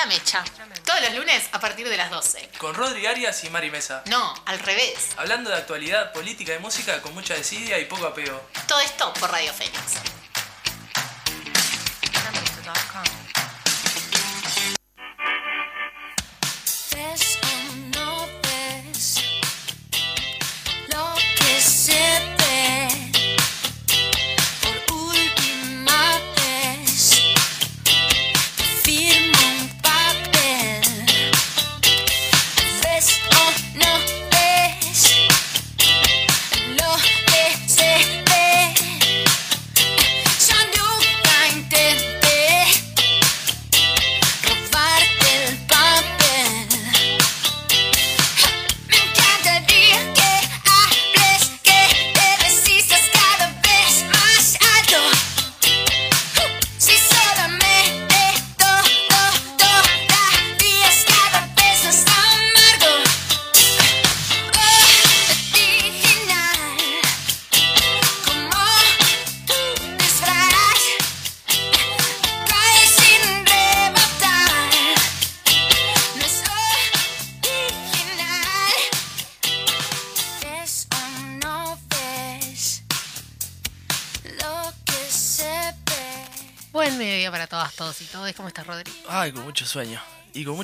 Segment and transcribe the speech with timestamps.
[0.00, 0.42] La Mecha.
[0.86, 2.48] Todos los lunes a partir de las 12.
[2.56, 4.02] Con Rodri Arias y Mari Mesa.
[4.06, 5.10] No, al revés.
[5.18, 8.40] Hablando de actualidad, política y música con mucha desidia y poco apego.
[8.66, 10.19] Todo esto por Radio Fénix.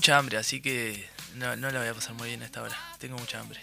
[0.06, 2.76] Mucha hambre, así que no, no la voy a pasar muy bien a esta hora.
[2.98, 3.60] Tengo mucha hambre.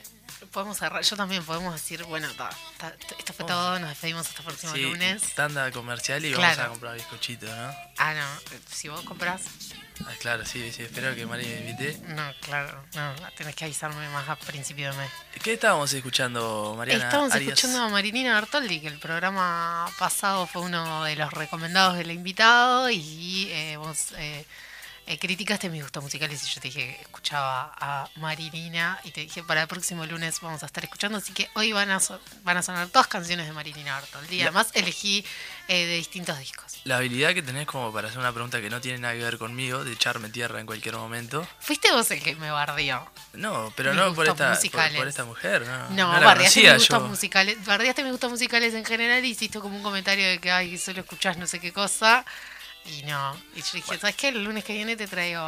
[0.52, 1.02] Podemos cerrar.
[1.02, 3.80] Yo también podemos decir, bueno, ta- ta- esto fue todo.
[3.80, 5.22] Nos despedimos hasta el próximo Sí, lunes.
[5.36, 6.50] tanda comercial y Claro.
[6.58, 7.74] vamos a comprar bizcochitos, ¿no?
[7.98, 8.60] Ah, no.
[8.70, 9.44] Si vos compras.
[10.06, 10.82] Ah, claro, sí, sí.
[10.82, 11.98] Espero que Mari me invite.
[12.10, 12.84] No, claro.
[12.94, 15.10] No, tenés que avisarme más a principio de mes.
[15.42, 17.06] ¿Qué estábamos escuchando, Mariana?
[17.06, 17.54] Estamos Arias?
[17.54, 22.90] escuchando a Marinina Bertoldi, que el programa pasado fue uno de los recomendados del invitado
[22.90, 24.46] y eh, vos eh,
[25.08, 29.22] eh, criticaste mis gustos musicales y yo te dije que escuchaba a Marinina y te
[29.22, 32.20] dije para el próximo lunes vamos a estar escuchando, así que hoy van a, so-
[32.44, 35.26] van a sonar dos canciones de Marinina Bertoldi y La- además elegí
[35.68, 36.80] eh, de distintos discos.
[36.86, 39.38] La habilidad que tenés como para hacer una pregunta que no tiene nada que ver
[39.38, 41.48] conmigo, de echarme tierra en cualquier momento.
[41.60, 43.10] Fuiste vos el que me bardeó.
[43.34, 45.90] No, pero Mis no por esta, por, por esta mujer, no.
[45.92, 47.08] No, bardeaste mis gustos yo.
[47.08, 50.78] musicales, bardeaste mis gustos musicales en general y hiciste como un comentario de que ay,
[50.78, 52.26] solo escuchás no sé qué cosa.
[52.86, 53.36] Y no.
[53.56, 54.28] Y yo dije, ¿sabes qué?
[54.30, 55.40] El lunes que viene te traigo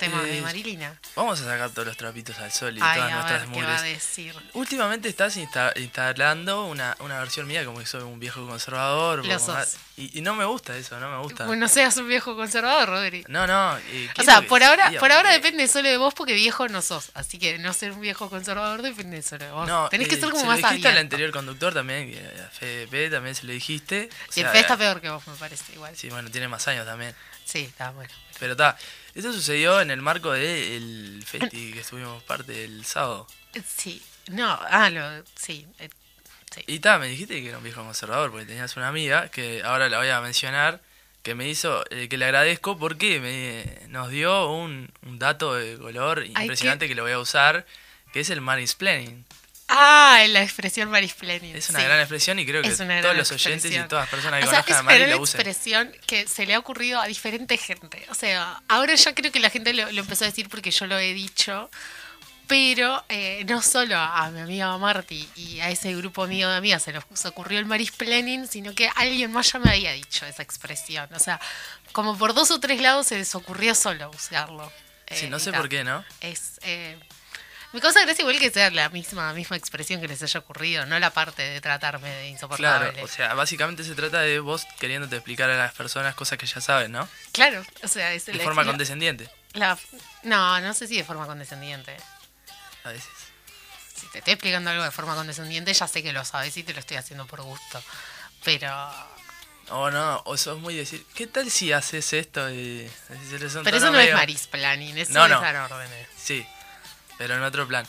[0.00, 0.98] temas de eh, Marilina.
[1.14, 3.62] Vamos a sacar todos los trapitos al sol y Ay, todas a nuestras ver qué
[3.62, 4.34] va a decir.
[4.54, 9.24] Últimamente estás insta- instalando una, una versión mía como que soy un viejo conservador.
[9.24, 9.76] Lo sos.
[9.96, 11.46] Y, y no me gusta eso, no me gusta.
[11.46, 13.24] Bueno, no seas un viejo conservador, Rodri.
[13.28, 13.72] no, no.
[13.74, 16.82] O ¿qué es sea, por ahora, por ahora depende solo de vos porque viejo no
[16.82, 17.10] sos.
[17.14, 19.66] Así que no ser un viejo conservador depende solo de vos.
[19.68, 22.14] No, Tenés que eh, ser como se más lo dijiste al anterior conductor también,
[22.44, 24.08] a Fede P también se lo dijiste.
[24.12, 25.94] O Y el sea, Fe está peor que vos, me parece, igual.
[25.94, 27.14] Sí, Sí, bueno, tiene más años también.
[27.52, 28.12] está bueno.
[28.38, 28.76] Pero está,
[29.14, 33.26] esto sucedió en el marco del festi que estuvimos parte el sábado.
[33.66, 35.66] Sí, no, ah, lo, sí.
[35.78, 35.88] eh,
[36.54, 36.62] sí.
[36.66, 39.88] Y ta, me dijiste que era un viejo conservador, porque tenías una amiga, que ahora
[39.88, 40.80] la voy a mencionar,
[41.22, 45.76] que me hizo, eh, que le agradezco porque me, nos dio un, un dato de
[45.78, 46.94] color impresionante que...
[46.94, 47.66] lo voy a usar,
[48.12, 49.24] que es el mansplaining.
[49.68, 51.54] Ah, la expresión marisplenium.
[51.56, 51.84] Es una sí.
[51.84, 54.46] gran expresión y creo que Es una todos los oyentes y todas las personas que
[54.46, 55.40] O sea, conozcan es a Mari una lo usen.
[55.40, 58.06] expresión que se le ha ocurrido a diferente gente.
[58.10, 60.86] O sea, ahora ya creo que la gente lo, lo empezó a decir porque yo
[60.86, 61.70] lo he dicho.
[62.46, 66.82] Pero eh, no solo a mi amiga Marty y a ese grupo mío de amigas
[66.82, 71.06] se les ocurrió el marisplaining, sino que alguien más ya me había dicho esa expresión.
[71.12, 71.38] O sea,
[71.92, 74.72] como por dos o tres lados se les ocurrió solo usarlo.
[75.10, 76.02] Sí, Eh, no sé por qué, ¿no?
[76.22, 76.58] Es.
[76.62, 76.98] Eh,
[77.72, 80.98] me causa gracia igual que sea la misma, misma expresión que les haya ocurrido, no
[80.98, 82.90] la parte de tratarme de insoportable.
[82.92, 86.46] Claro, o sea, básicamente se trata de vos queriéndote explicar a las personas cosas que
[86.46, 87.08] ya saben, ¿no?
[87.32, 89.78] Claro, o sea, es De la- forma condescendiente, la-
[90.22, 91.96] no, no sé si de forma condescendiente.
[92.84, 93.10] a veces.
[93.94, 96.72] Si te estoy explicando algo de forma condescendiente, ya sé que lo sabes y te
[96.72, 97.82] lo estoy haciendo por gusto.
[98.44, 98.72] Pero.
[99.70, 102.48] O no, o sos muy decir, ¿qué tal si haces esto?
[102.50, 102.88] Y,
[103.64, 106.08] Pero eso no es marisplaning, eso No, es dar órdenes.
[106.16, 106.46] Sí,
[107.18, 107.86] pero en otro plan.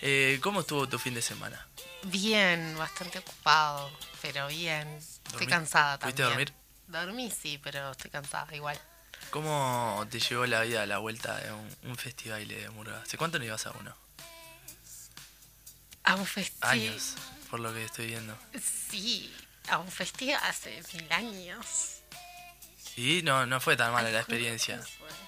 [0.00, 1.66] Eh, ¿Cómo estuvo tu fin de semana?
[2.04, 3.90] Bien, bastante ocupado,
[4.20, 4.98] pero bien.
[5.26, 6.46] Estoy cansada ¿Pudiste también.
[6.48, 6.64] dormir?
[6.88, 8.78] Dormí, sí, pero estoy cansada igual.
[9.30, 13.00] ¿Cómo te llevó la vida a la vuelta de un, un festival de murga?
[13.00, 13.96] ¿Hace cuánto no ibas a uno?
[16.04, 16.70] A un festival.
[16.70, 17.14] Años,
[17.50, 18.36] por lo que estoy viendo.
[18.90, 19.34] Sí,
[19.68, 22.00] a un festival hace mil años.
[22.96, 24.76] Y no, no fue tan mala Ay, la ¿cómo- experiencia.
[24.76, 25.23] cómo fue?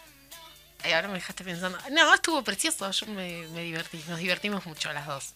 [0.87, 1.79] Ay, ahora me dejaste pensando.
[1.91, 2.91] No, estuvo precioso.
[2.91, 4.03] Yo me, me divertí.
[4.09, 5.35] Nos divertimos mucho las dos.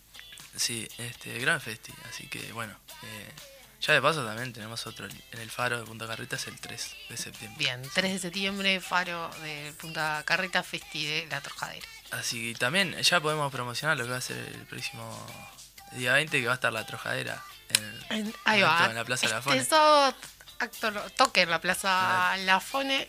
[0.57, 3.33] Sí, este, gran festi, así que bueno, eh,
[3.81, 7.17] Ya de paso también tenemos otro en el faro de Punta Carretas el 3 de
[7.17, 7.57] septiembre.
[7.59, 11.87] Bien, 3 de septiembre, Faro de Punta Carreta, Festi de La Trojadera.
[12.11, 15.05] Así que también ya podemos promocionar lo que va a ser el próximo
[15.93, 17.43] día 20, que va a estar la trojadera
[18.11, 18.79] en, En- ahí en va.
[18.79, 19.65] acto en la Plaza Este Fone.
[19.65, 20.15] sábado,
[20.59, 23.09] acto, toque en la Plaza La Fone.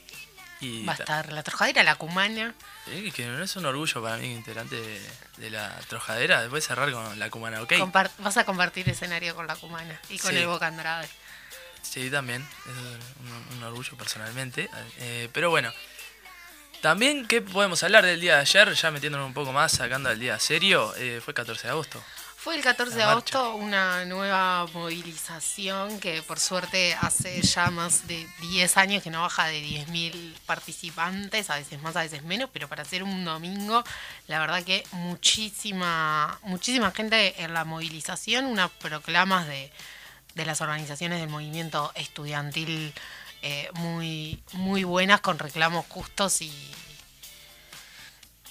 [0.61, 2.53] Y Va a ta- estar La Trojadera, La Cumana.
[2.87, 5.01] eh, que no es un orgullo para mí, integrante de,
[5.37, 7.73] de la trojadera, después cerrar con la Cumana, ¿ok?
[8.19, 10.37] Vas a compartir escenario con La Cumana y con Sí.
[10.37, 11.09] el Boca Andrade.
[11.81, 12.47] Sí, también.
[12.67, 14.69] Es un, un orgullo personalmente.
[14.99, 15.73] Eh, pero bueno.
[16.81, 18.73] También, ¿qué podemos hablar del día de ayer?
[18.73, 20.93] Ya metiéndonos un poco más, sacando al día serio.
[20.97, 22.03] eh, fue 14 de agosto.
[22.43, 28.27] Fue el 14 de agosto una nueva movilización que por suerte hace ya más de
[28.41, 32.67] 10 años que no baja de 10.000 participantes, a veces más, a veces menos, pero
[32.67, 33.83] para hacer un domingo,
[34.27, 39.71] la verdad que muchísima, muchísima gente en la movilización, unas proclamas de,
[40.33, 42.91] de las organizaciones del movimiento estudiantil
[43.43, 46.51] eh, muy, muy buenas con reclamos justos y...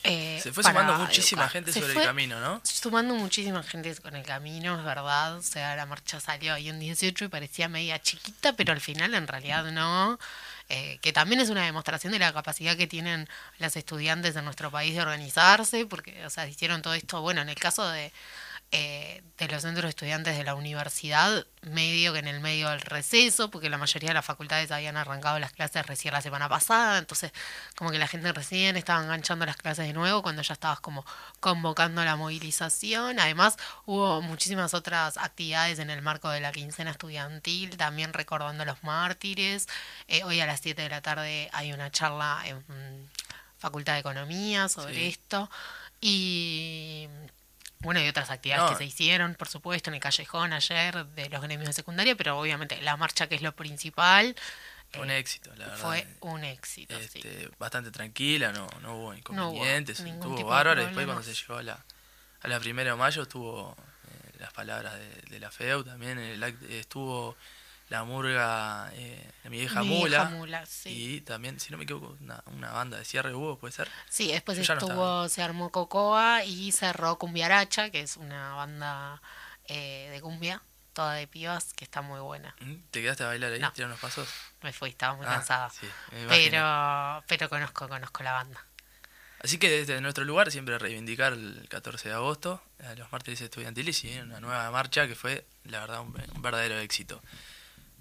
[0.05, 1.53] eh, Se fue para sumando muchísima educar.
[1.53, 2.61] gente Se sobre el camino, ¿no?
[2.65, 5.37] sumando muchísima gente con el camino, es verdad.
[5.37, 9.15] O sea, la marcha salió ahí un 18 y parecía media chiquita, pero al final
[9.15, 10.19] en realidad no.
[10.73, 14.71] Eh, que también es una demostración de la capacidad que tienen las estudiantes en nuestro
[14.71, 18.13] país de organizarse, porque, o sea, hicieron todo esto, bueno, en el caso de,
[18.73, 22.81] eh, de los centros de estudiantes de la universidad, medio que en el medio del
[22.83, 26.99] receso, porque la mayoría de las facultades habían arrancado las clases recién la semana pasada,
[26.99, 27.33] entonces
[27.75, 31.05] como que la gente recién estaba enganchando las clases de nuevo cuando ya estabas como
[31.41, 33.19] convocando la movilización.
[33.19, 33.57] Además
[33.87, 38.83] hubo muchísimas otras actividades en el marco de la quincena estudiantil, también recordando a los
[38.85, 39.67] mártires.
[40.07, 42.63] Eh, hoy a las 7 de la tarde hay una charla en
[43.59, 45.07] Facultad de Economía sobre Sí.
[45.09, 45.51] esto.
[46.01, 47.09] Y
[47.81, 48.71] bueno, y otras actividades No.
[48.71, 52.39] que se hicieron, por supuesto, en el callejón ayer de los gremios de secundaria, pero
[52.39, 54.37] obviamente la marcha que es lo principal
[54.93, 55.79] Fue un éxito, la verdad.
[55.79, 56.97] fue un éxito.
[56.99, 57.05] sí.
[57.21, 60.01] Este, Bastante tranquila, no, no hubo hubo inconvenientes.
[60.01, 60.85] ningún estuvo tipo de bárbaro.
[60.85, 61.85] Después, cuando se llegó a la,
[62.43, 66.19] a la primera de mayo, estuvo eh, las palabras de, de la FEU también.
[66.19, 67.37] en el act- estuvo
[67.91, 70.19] la murga, eh, mi vieja Mi mula.
[70.25, 71.17] vieja mula, sí.
[71.17, 73.89] Y también, si no me equivoco, una, una banda de cierre hubo, puede ser.
[74.09, 78.55] Sí, después Yo ya no estuvo, se armó Cocoa y cerró Cumbiaracha, que es una
[78.55, 79.21] banda
[79.67, 82.55] eh, de cumbia, toda de pibas, que está muy buena.
[82.61, 82.75] ¿Mm?
[82.91, 83.61] ¿Te quedaste a bailar ahí?
[83.61, 83.73] No.
[83.73, 84.29] ¿Tirar unos pasos?
[84.63, 85.69] Me fui, estaba muy Ah, cansada.
[85.71, 85.87] sí,
[86.29, 88.65] pero, pero conozco, conozco la banda.
[89.43, 94.05] Así que desde nuestro lugar siempre reivindicar el 14 de agosto a los mártires estudiantiles
[94.05, 97.23] y una nueva marcha que fue, la verdad, un, un verdadero éxito.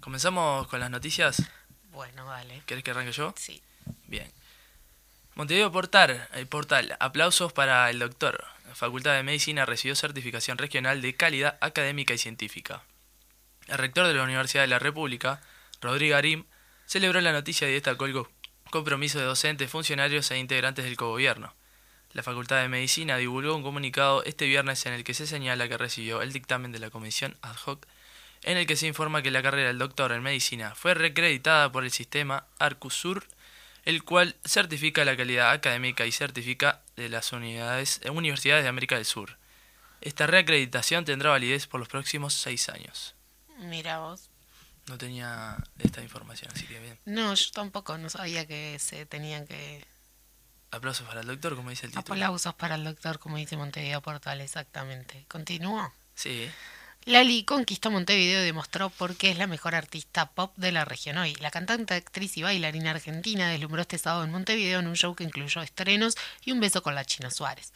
[0.00, 1.42] Comenzamos con las noticias.
[1.92, 2.62] Bueno, dale.
[2.66, 3.34] ¿Querés que arranque yo?
[3.36, 3.62] Sí.
[4.06, 4.30] Bien.
[5.34, 6.96] Montevideo Portal, el portal.
[7.00, 8.44] Aplausos para el doctor.
[8.68, 12.82] La Facultad de Medicina recibió certificación regional de calidad académica y científica.
[13.66, 15.40] El rector de la Universidad de la República,
[15.80, 16.44] Rodrigo Arim,
[16.86, 18.30] celebró la noticia y destacó el co-
[18.70, 21.54] compromiso de docentes, funcionarios e integrantes del cogobierno.
[22.12, 25.78] La Facultad de Medicina divulgó un comunicado este viernes en el que se señala que
[25.78, 27.86] recibió el dictamen de la comisión ad hoc
[28.42, 31.84] en el que se informa que la carrera del doctor en medicina fue recreditada por
[31.84, 33.26] el sistema Arcusur,
[33.84, 38.96] el cual certifica la calidad académica y certifica de las unidades, eh, universidades de América
[38.96, 39.38] del Sur.
[40.00, 43.14] Esta reacreditación tendrá validez por los próximos seis años.
[43.58, 44.30] Mira vos.
[44.86, 46.98] No tenía esta información, así que bien.
[47.04, 49.84] No, yo tampoco, no sabía que se tenían que...
[50.70, 52.14] Aplausos para el doctor, como dice el título.
[52.14, 55.26] Aplausos para el doctor, como dice Montevideo Portal, exactamente.
[55.28, 55.92] Continúo.
[56.14, 56.50] Sí,
[57.06, 61.16] Lali conquistó Montevideo y demostró por qué es la mejor artista pop de la región
[61.16, 61.34] hoy.
[61.36, 65.24] La cantante, actriz y bailarina argentina deslumbró este sábado en Montevideo en un show que
[65.24, 67.72] incluyó estrenos y un beso con la China Suárez.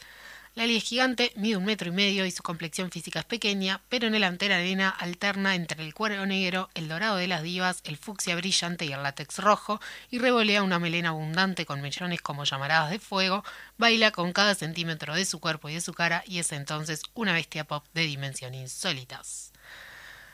[0.55, 4.07] Lali es gigante, mide un metro y medio y su complexión física es pequeña, pero
[4.07, 7.97] en el antera arena alterna entre el cuero negro, el dorado de las divas, el
[7.97, 12.89] fucsia brillante y el látex rojo, y revolea una melena abundante con mechones como llamaradas
[12.89, 13.43] de fuego,
[13.77, 17.33] baila con cada centímetro de su cuerpo y de su cara y es entonces una
[17.33, 19.51] bestia pop de dimensión insólitas.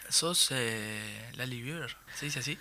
[0.07, 2.59] sos eh, Lali Bieber, ¿se dice así?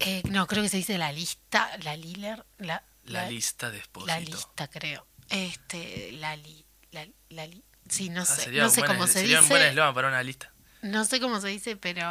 [0.00, 4.12] Eh, no, creo que se dice la lista, la Liler, la, La, lista de Espósito.
[4.12, 5.06] la lista creo.
[5.28, 9.40] Este, la li, la, la li- sí, no Ah, sé, no sé cómo se sería
[9.40, 10.52] un buen dice, eslogan para una lista.
[10.82, 12.02] no sé cómo se dice, pero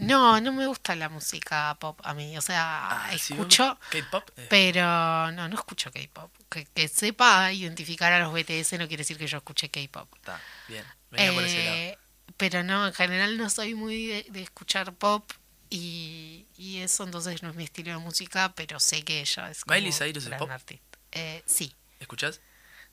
[0.00, 4.30] no, no me gusta la música pop a mí, o sea, Ah, escucho, K-pop.
[4.36, 6.30] eh, pero no, no escucho K-pop.
[6.48, 10.08] Que, que sepa identificar a los BTS no quiere decir que yo escuche K-pop.
[10.16, 10.84] Está, bien.
[11.10, 11.76] Venía por ese lado.
[11.76, 11.98] Eh,
[12.36, 15.30] pero no, en general no soy muy de, de escuchar pop
[15.70, 19.66] y, y eso entonces no es mi estilo de música, pero sé que ella es
[19.66, 20.50] ¿Miley Cyrus es pop?
[20.50, 20.98] artista.
[21.12, 22.40] Eh, sí, ¿Escuchás?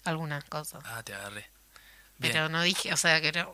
[0.03, 0.83] Algunas cosas.
[0.85, 1.49] Ah, te agarré.
[2.17, 2.33] Bien.
[2.33, 3.53] Pero no dije, o sea, que no,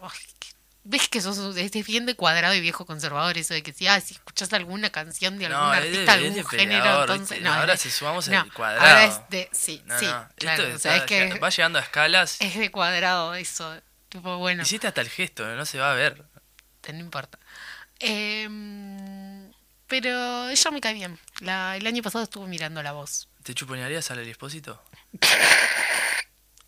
[0.83, 3.99] ves que sos es bien de cuadrado y viejo conservador eso de que si, ah,
[4.01, 7.89] si escuchas alguna canción de algún No, artista, de algún género, entonces no, Ahora si
[7.91, 8.81] sumamos no, el cuadrado.
[8.87, 11.81] Ahora es de sí, sí, claro, esto o sea, es está- que va llegando a
[11.81, 12.37] escalas.
[12.41, 13.79] es de cuadrado eso,
[14.09, 16.23] tipo bueno, Hiciste hasta el gesto, no se va a ver.
[16.91, 17.37] no importa.
[17.99, 19.51] Em,
[19.87, 21.19] pero ella me cae bien.
[21.39, 23.27] La, el año pasado estuve mirando la voz.
[23.43, 24.81] ¿Te chuponearías al Expósito?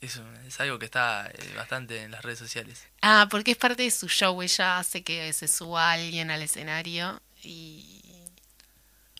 [0.01, 2.87] Eso es algo que está eh, bastante en las redes sociales.
[3.01, 4.41] Ah, porque es parte de su show.
[4.41, 8.01] Ella hace que se suba alguien al escenario y,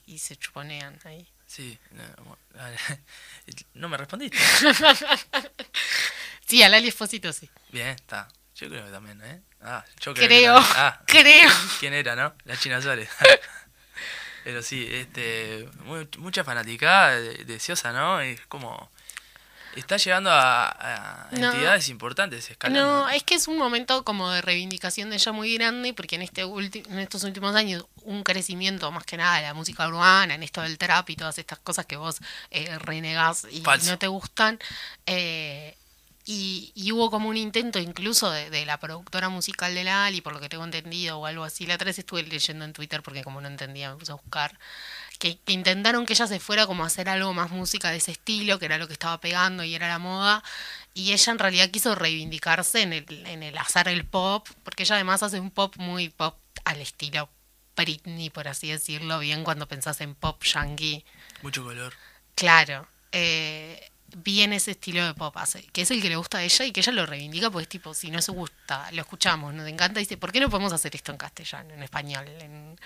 [0.07, 1.27] y se chuponean ahí.
[1.45, 1.77] Sí,
[3.75, 4.37] no, me respondiste.
[6.47, 7.49] Sí, al Ali Esposito sí.
[7.71, 8.27] Bien, está.
[8.55, 9.41] Yo creo que también, ¿eh?
[9.61, 10.27] Ah, yo creo.
[10.27, 10.73] que Creo, también.
[10.77, 11.49] Ah, creo.
[11.79, 12.33] ¿quién era, no?
[12.43, 13.09] La China Suárez.
[14.43, 18.19] Pero sí, este, mu- mucha fanaticada, de- deseosa, ¿no?
[18.19, 18.91] Es como...
[19.75, 21.51] Está llegando a, a No.
[21.53, 23.03] entidades importantes escalando.
[23.03, 26.21] No, es que es un momento como de reivindicación de ella muy grande, porque en
[26.23, 30.43] este en estos últimos años un crecimiento más que nada de la música urbana, en
[30.43, 32.17] esto del trap y todas estas cosas que vos
[32.49, 33.91] eh, renegás y Falso.
[33.91, 34.59] no te gustan.
[35.05, 35.75] eh,
[36.23, 40.21] y, y hubo como un intento incluso de, de la productora musical de la Ali,
[40.21, 41.65] por lo que tengo entendido, o algo así.
[41.65, 44.57] La otra vez estuve leyendo en Twitter porque como no entendía me puse a buscar.
[45.21, 48.11] Que, que intentaron que ella se fuera como a hacer algo más música de ese
[48.11, 50.43] estilo, que era lo que estaba pegando y era la moda.
[50.95, 54.95] Y ella en realidad quiso reivindicarse en el, en el hacer el pop, porque ella
[54.95, 57.29] además hace un pop muy pop al estilo
[57.75, 61.05] Britney, por así decirlo, bien cuando pensás en pop yankee.
[61.43, 61.93] Mucho color.
[62.33, 65.35] Claro, eh, bien ese estilo de pop
[65.71, 67.93] que es el que le gusta a ella y que ella lo reivindica, pues tipo,
[67.93, 71.11] si no se gusta, lo escuchamos, nos encanta, dice, ¿por qué no podemos hacer esto
[71.11, 72.27] en castellano, en español?
[72.27, 72.77] En,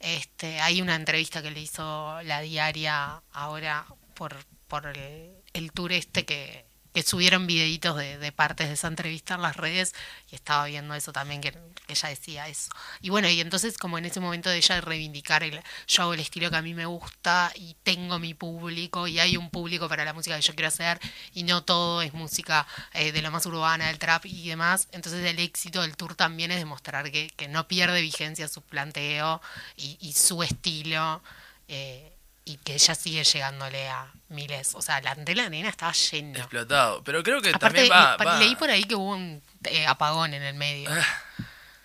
[0.00, 4.36] este, hay una entrevista que le hizo la diaria ahora por,
[4.68, 9.34] por el, el tour este que, que subieron videitos de, de partes de esa entrevista
[9.34, 9.94] en las redes
[10.30, 11.56] y estaba viendo eso también que,
[11.88, 12.70] ella decía eso.
[13.00, 16.20] Y bueno y entonces como en ese momento de ella reivindicar el yo hago el
[16.20, 20.04] estilo que a mí me gusta y tengo mi público y hay un público para
[20.04, 21.00] la música que yo quiero hacer
[21.32, 25.24] y no todo es música eh, de lo más urbana del trap y demás entonces
[25.24, 29.40] el éxito del tour también es demostrar que, que no pierde vigencia su planteo
[29.76, 31.22] y, y su estilo
[31.68, 32.17] eh,
[32.48, 36.38] y que ella sigue llegándole a miles o sea la de la nena estaba llena
[36.38, 37.02] Explotado.
[37.04, 39.86] Pero creo que Aparte, también va, le- va- leí por ahí que hubo un eh,
[39.86, 40.90] apagón en el medio.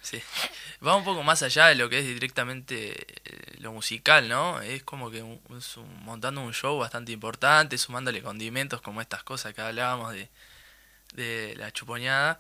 [0.02, 0.22] Sí.
[0.86, 4.60] Va un poco más allá de lo que es directamente eh, lo musical, ¿no?
[4.62, 9.24] Es como que un- es un- montando un show bastante importante, sumándole condimentos como estas
[9.24, 10.30] cosas que hablábamos de,
[11.14, 12.38] de la chupoñada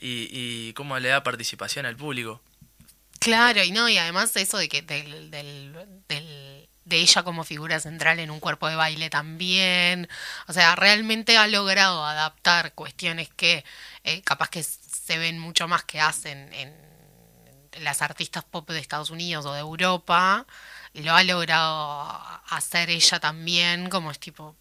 [0.00, 2.42] y, y cómo le da participación al público.
[3.20, 5.72] Claro, y no, y además eso de que del, del,
[6.08, 6.43] del-
[6.84, 10.08] de ella como figura central en un cuerpo de baile también.
[10.46, 13.64] O sea, realmente ha logrado adaptar cuestiones que
[14.04, 16.74] eh, capaz que se ven mucho más que hacen en
[17.80, 20.46] las artistas pop de Estados Unidos o de Europa.
[20.94, 22.02] Lo ha logrado
[22.50, 24.54] hacer ella también, como es tipo,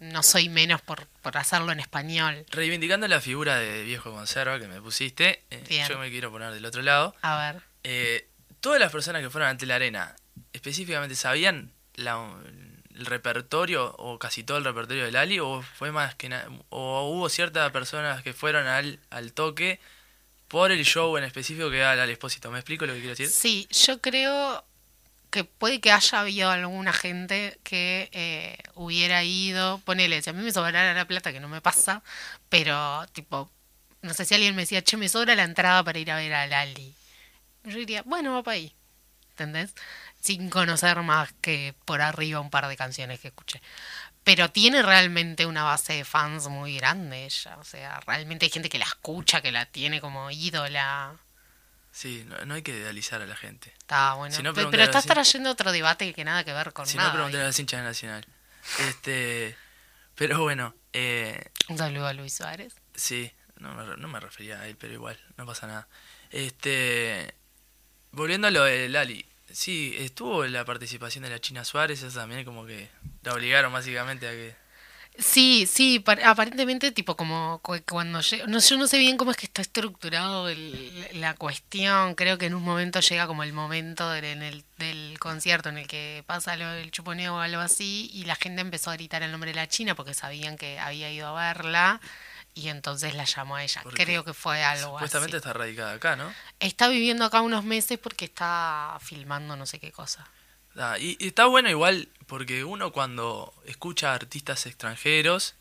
[0.00, 2.44] no soy menos por, por hacerlo en español.
[2.50, 6.64] Reivindicando la figura de viejo conserva que me pusiste, eh, yo me quiero poner del
[6.64, 7.14] otro lado.
[7.22, 7.62] A ver.
[7.84, 8.28] Eh,
[8.60, 10.14] todas las personas que fueron ante la arena,
[10.58, 15.38] específicamente, ¿sabían el repertorio o casi todo el repertorio del Ali?
[15.38, 16.28] ¿O fue más que
[16.68, 19.80] o hubo ciertas personas que fueron al, al toque
[20.48, 22.50] por el show en específico que era el expósito?
[22.50, 23.28] ¿Me explico lo que quiero decir?
[23.28, 24.64] Sí, yo creo
[25.30, 30.42] que puede que haya habido alguna gente que eh, hubiera ido, ponele, si a mí
[30.42, 32.02] me sobrara la plata, que no me pasa,
[32.48, 33.50] pero tipo,
[34.02, 36.32] no sé si alguien me decía, che, me sobra la entrada para ir a ver
[36.32, 36.94] a Lali.
[37.64, 38.72] Yo diría, bueno, va para ahí,
[39.30, 39.74] ¿entendés?
[40.28, 43.62] Sin conocer más que por arriba un par de canciones que escuché.
[44.24, 48.68] Pero tiene realmente una base de fans muy grande ella, o sea, realmente hay gente
[48.68, 51.16] que la escucha, que la tiene como ídola.
[51.92, 53.72] Sí, no, no hay que idealizar a la gente.
[53.78, 54.36] Está bueno.
[54.36, 56.98] Si no, Pe- preguntar pero estás trayendo otro debate que nada que ver con Si
[56.98, 57.14] no, nada.
[57.14, 58.26] pregunté a las hinchas de Nacional.
[58.86, 59.56] Este,
[60.14, 62.74] pero bueno, eh, Un saludo a Luis Suárez.
[62.94, 65.88] Sí, no me, no me refería a él, pero igual, no pasa nada.
[66.30, 67.32] Este,
[68.12, 72.44] volviendo a lo de Lali, sí, estuvo la participación de la China Suárez, eso también
[72.44, 72.88] como que
[73.22, 74.54] la obligaron básicamente a que...
[75.20, 79.32] Sí, sí, par- aparentemente tipo como cu- cuando llega, no, yo no sé bien cómo
[79.32, 83.52] es que está estructurado el- la cuestión, creo que en un momento llega como el
[83.52, 87.60] momento del, en el, del concierto en el que pasa lo del chuponeo o algo
[87.60, 90.78] así y la gente empezó a gritar el nombre de la China porque sabían que
[90.78, 92.00] había ido a verla
[92.54, 95.46] y entonces la llamó a ella, Porque creo que fue algo Supuestamente así.
[95.46, 96.32] está radicada acá, ¿no?
[96.60, 100.26] Está viviendo acá unos meses porque está filmando no sé qué cosa.
[100.76, 105.54] Ah, y, y está bueno igual porque uno cuando escucha a artistas extranjeros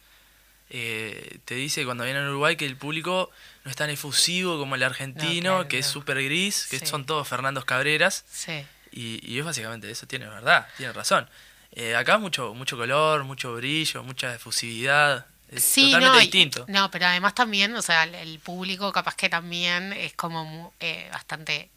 [0.70, 3.32] eh, te dice cuando viene a Uruguay que el público
[3.63, 6.86] no es tan efusivo como el argentino, claro, que es súper gris, que Sí.
[6.86, 8.25] son todos Fernandos Cabreras.
[8.29, 8.65] Sí.
[8.91, 11.29] Y, y es básicamente eso, tiene verdad, tiene razón.
[11.72, 15.25] Eh, acá mucho, mucho color, mucho brillo, mucha efusividad.
[15.50, 16.66] Es Sí, totalmente no, y- distinto.
[16.68, 21.08] no, pero además también, o sea, el, el público capaz que también es como eh,
[21.12, 21.70] bastante,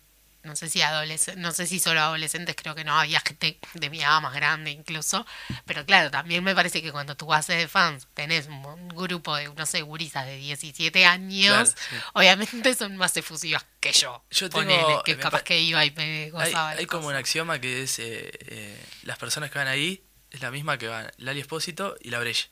[0.42, 3.90] no sé si adolescentes, no sé si solo adolescentes, creo que no, había gente de
[3.90, 5.24] mi edad más grande incluso,
[5.66, 9.48] pero claro, también me parece que cuando tú haces de fans, tenés un, grupo de,
[9.54, 11.96] no sé, gurisas de 17 años, Claro, sí.
[12.14, 15.90] obviamente son más efusivas que yo, Yo tengo- que me capaz pa- que iba y
[15.92, 19.68] me Hay, gozaba hay como un axioma que es eh, eh, las personas que van
[19.68, 22.48] ahí es la misma que van Lali Espósito y la Breche.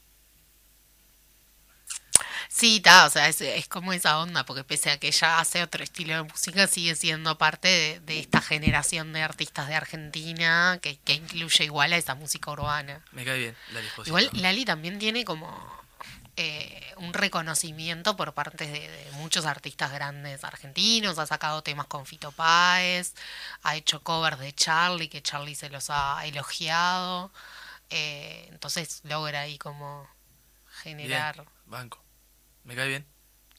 [2.49, 5.63] Sí, está, o sea, es, es como esa onda, porque pese a que ella hace
[5.63, 10.79] otro estilo de música, sigue siendo parte de, de esta generación de artistas de Argentina
[10.83, 13.05] que, que incluye igual a esa música urbana.
[13.13, 13.89] Me cae bien Lali.
[14.07, 15.79] Igual Lali también tiene como
[16.37, 22.07] eh, un reconocimiento por parte de, de muchos artistas grandes argentinos, ha sacado temas con
[22.07, 23.15] Fito Páez,
[23.63, 27.31] ha hecho covers de Charlie, que Charlie se los ha elogiado,
[27.91, 30.09] eh, entonces logra ahí como
[30.85, 31.45] Bien, generar...
[31.67, 32.03] banco.
[32.69, 33.07] Me cae bien.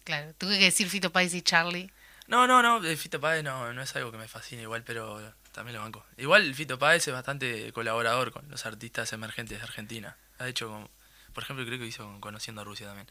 [0.03, 1.91] Claro, tuve que decir Fito Páez y Charlie.
[2.27, 5.19] No, no, no, el Fito Páez no, no es algo que me fascine igual, pero
[5.51, 6.05] también lo banco.
[6.17, 10.15] Igual Fito Páez es bastante colaborador con los artistas emergentes de Argentina.
[10.37, 10.91] Ha hecho como,
[11.33, 13.07] por ejemplo, creo que hizo con Conociendo a Rusia también.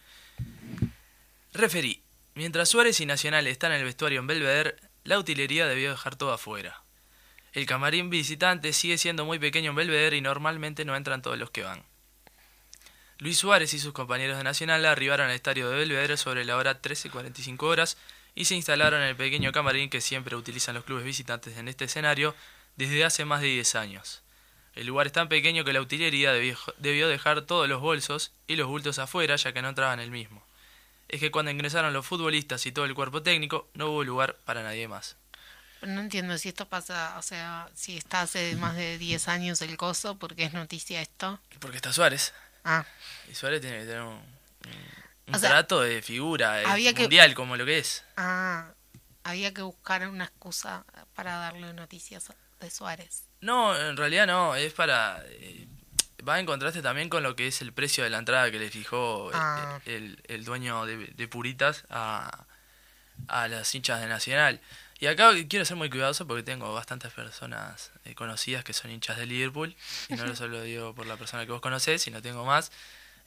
[1.53, 2.01] Referí.
[2.35, 6.33] Mientras Suárez y Nacional están en el vestuario en Belvedere, la utilería debió dejar todo
[6.33, 6.85] afuera.
[7.53, 11.51] El camarín visitante sigue siendo muy pequeño en Belvedere y normalmente no entran todos los
[11.51, 11.83] que van.
[13.21, 16.81] Luis Suárez y sus compañeros de Nacional arribaron al estadio de Belvedere sobre la hora
[16.81, 17.97] 13.45 horas
[18.37, 21.87] y se instalaron en el pequeño camarín que siempre utilizan los clubes visitantes en este
[21.87, 22.37] escenario
[22.77, 24.23] desde hace más de 10 años.
[24.77, 28.69] El lugar es tan pequeño que la utilería debió, dejar todos los bolsos y los
[28.69, 30.47] bultos afuera ya que no entraban en el mismo.
[31.09, 34.63] Es que cuando ingresaron los futbolistas y todo el cuerpo técnico no hubo lugar para
[34.63, 35.17] nadie más.
[35.83, 39.77] No entiendo si esto pasa, o sea, si está hace más de 10 años el
[39.77, 41.41] coso, porque es noticia esto.
[41.59, 42.33] Porque está Suárez.
[42.71, 42.85] Ah,
[43.31, 44.23] Y Suárez tiene que tener un, un-
[45.29, 46.63] un O sea, trato de figura
[46.95, 48.05] que- mundial como lo que es.
[48.17, 48.73] ah,
[49.25, 52.27] había que buscar una excusa para darle noticias
[52.61, 53.25] de Suárez.
[53.41, 55.23] No, en realidad no, es para...
[55.27, 55.67] eh,
[56.27, 58.71] va en contraste también con lo que es el precio de la entrada que le
[58.71, 59.81] fijó eh, Ah.
[59.87, 62.47] el, el dueño de, de Puritas a,
[63.29, 64.61] a las hinchas de Nacional.
[65.01, 69.17] Y acá quiero ser muy cuidadoso porque tengo bastantes personas eh, conocidas que son hinchas
[69.17, 69.77] de Liverpool.
[70.09, 72.73] Y no lo solo digo por la persona que vos conocés, sino tengo más.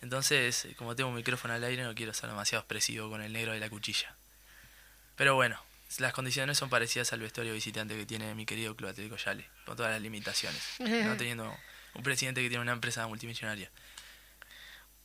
[0.01, 3.53] Entonces, como tengo un micrófono al aire, no quiero ser demasiado expresivo con el negro
[3.53, 4.15] de la cuchilla.
[5.15, 5.61] Pero bueno,
[5.99, 9.77] las condiciones son parecidas al vestuario visitante que tiene mi querido Club Atlético Yale, con
[9.77, 10.61] todas las limitaciones.
[10.79, 11.55] No teniendo
[11.93, 13.69] un presidente que tiene una empresa multimillonaria.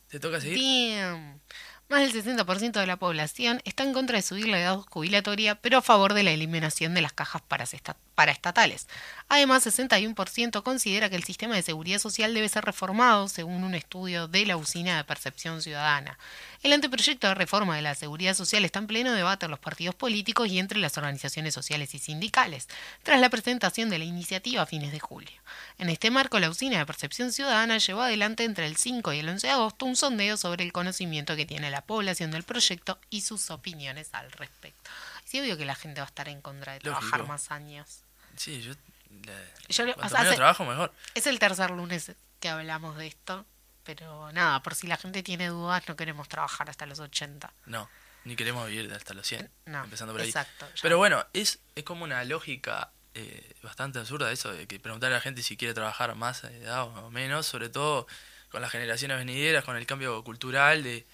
[0.09, 0.57] ¿Te toca seguir?
[0.57, 1.41] Damn.
[1.89, 5.77] Más del 60% de la población está en contra de subir la edad jubilatoria, pero
[5.77, 8.87] a favor de la eliminación de las cajas parasesta- paraestatales.
[9.29, 14.27] Además, 61% considera que el sistema de seguridad social debe ser reformado, según un estudio
[14.27, 16.17] de la Usina de Percepción Ciudadana.
[16.63, 19.93] El anteproyecto de reforma de la seguridad social está en pleno debate en los partidos
[19.93, 22.67] políticos y entre las organizaciones sociales y sindicales,
[23.03, 25.39] tras la presentación de la iniciativa a fines de julio.
[25.77, 29.29] En este marco, la Usina de Percepción Ciudadana llevó adelante entre el 5 y el
[29.29, 33.21] 11 de agosto un sondeo sobre el conocimiento que tiene la población del proyecto y
[33.21, 34.89] sus opiniones al respecto.
[35.23, 37.27] Sí, obvio que la gente va a estar en contra de trabajar Lógico.
[37.27, 38.06] más años.
[38.37, 38.73] Sí, yo...
[39.09, 39.33] le-
[39.69, 40.93] Yo le- cuanto o sea, menos hace- trabajo, mejor.
[41.15, 43.45] Es el tercer lunes que hablamos de esto,
[43.83, 47.51] pero nada, por si la gente tiene dudas, no queremos trabajar hasta los 80.
[47.65, 47.89] No,
[48.25, 49.49] ni queremos vivir hasta los 100.
[49.65, 50.27] No, empezando por ahí.
[50.27, 50.67] exacto.
[50.81, 55.15] Pero bueno, es, es como una lógica eh, bastante absurda eso de que preguntar a
[55.15, 58.05] la gente si quiere trabajar más edad o menos, sobre todo
[58.51, 61.05] con las generaciones venideras, con el cambio cultural de,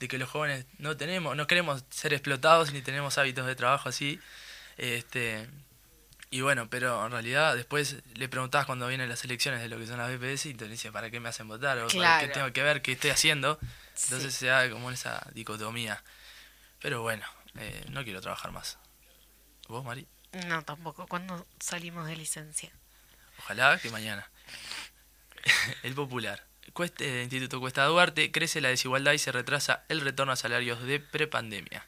[0.00, 3.88] de que los jóvenes no tenemos, no queremos ser explotados ni tenemos hábitos de trabajo
[3.88, 4.18] así.
[4.76, 5.48] Este,
[6.32, 9.86] y bueno, pero en realidad después le preguntás cuando vienen las elecciones de lo que
[9.86, 12.50] son las BPS y te dicen para qué me hacen votar o para qué tengo
[12.54, 13.58] que ver qué estoy haciendo.
[13.94, 14.06] Sí.
[14.06, 16.02] Entonces se da como esa dicotomía.
[16.80, 17.22] Pero bueno,
[17.58, 18.78] eh, no quiero trabajar más.
[19.68, 20.08] ¿Vos, Mari?
[20.46, 21.06] No, tampoco.
[21.06, 22.72] ¿Cuándo salimos de licencia?
[23.40, 24.26] Ojalá que mañana.
[25.82, 26.46] el popular.
[26.72, 30.98] Cueste, Instituto Cuesta Duarte crece la desigualdad y se retrasa el retorno a salarios de
[30.98, 31.84] prepandemia.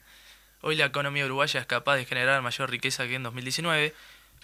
[0.61, 3.93] Hoy la economía uruguaya es capaz de generar mayor riqueza que en 2019,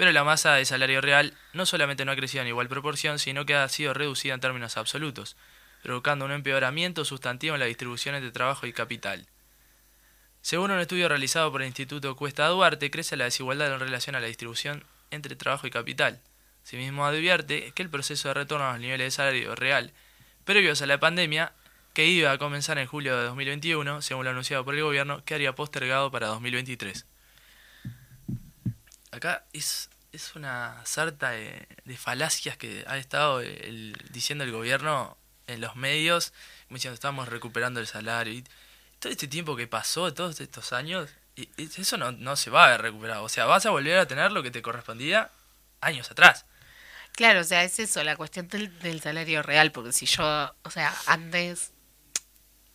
[0.02, 3.46] pero la masa de salario real no solamente no ha crecido en igual proporción, sino
[3.46, 5.38] que ha sido reducida en términos absolutos,
[5.84, 9.28] provocando un empeoramiento sustantivo en la distribución entre trabajo y capital.
[10.42, 14.20] Según un estudio realizado por el Instituto Cuesta Duarte, crece la desigualdad en relación a
[14.20, 16.20] la distribución entre trabajo y capital.
[16.64, 19.94] Asimismo advierte que el proceso de retorno a los niveles de salario real
[20.46, 21.54] previos a la pandemia
[21.94, 25.36] que iba a comenzar en julio de 2021, según lo anunciado por el gobierno, que
[25.36, 27.06] haría postergado para 2023.
[29.12, 35.18] Acá es, es una sarta de, de falacias que ha estado el- diciendo el gobierno
[35.48, 36.34] en los medios,
[36.68, 38.34] como diciendo estamos recuperando el salario.
[38.34, 38.44] Y
[39.00, 42.74] todo este tiempo que pasó, todos estos años, y- y eso no, no se va
[42.74, 43.18] a recuperar.
[43.18, 45.32] O sea, vas a volver a tener lo que te correspondía
[45.80, 46.46] años atrás.
[47.14, 50.72] Claro, o sea, es eso, la cuestión del, del salario real, porque si yo, o
[50.72, 51.72] sea, antes...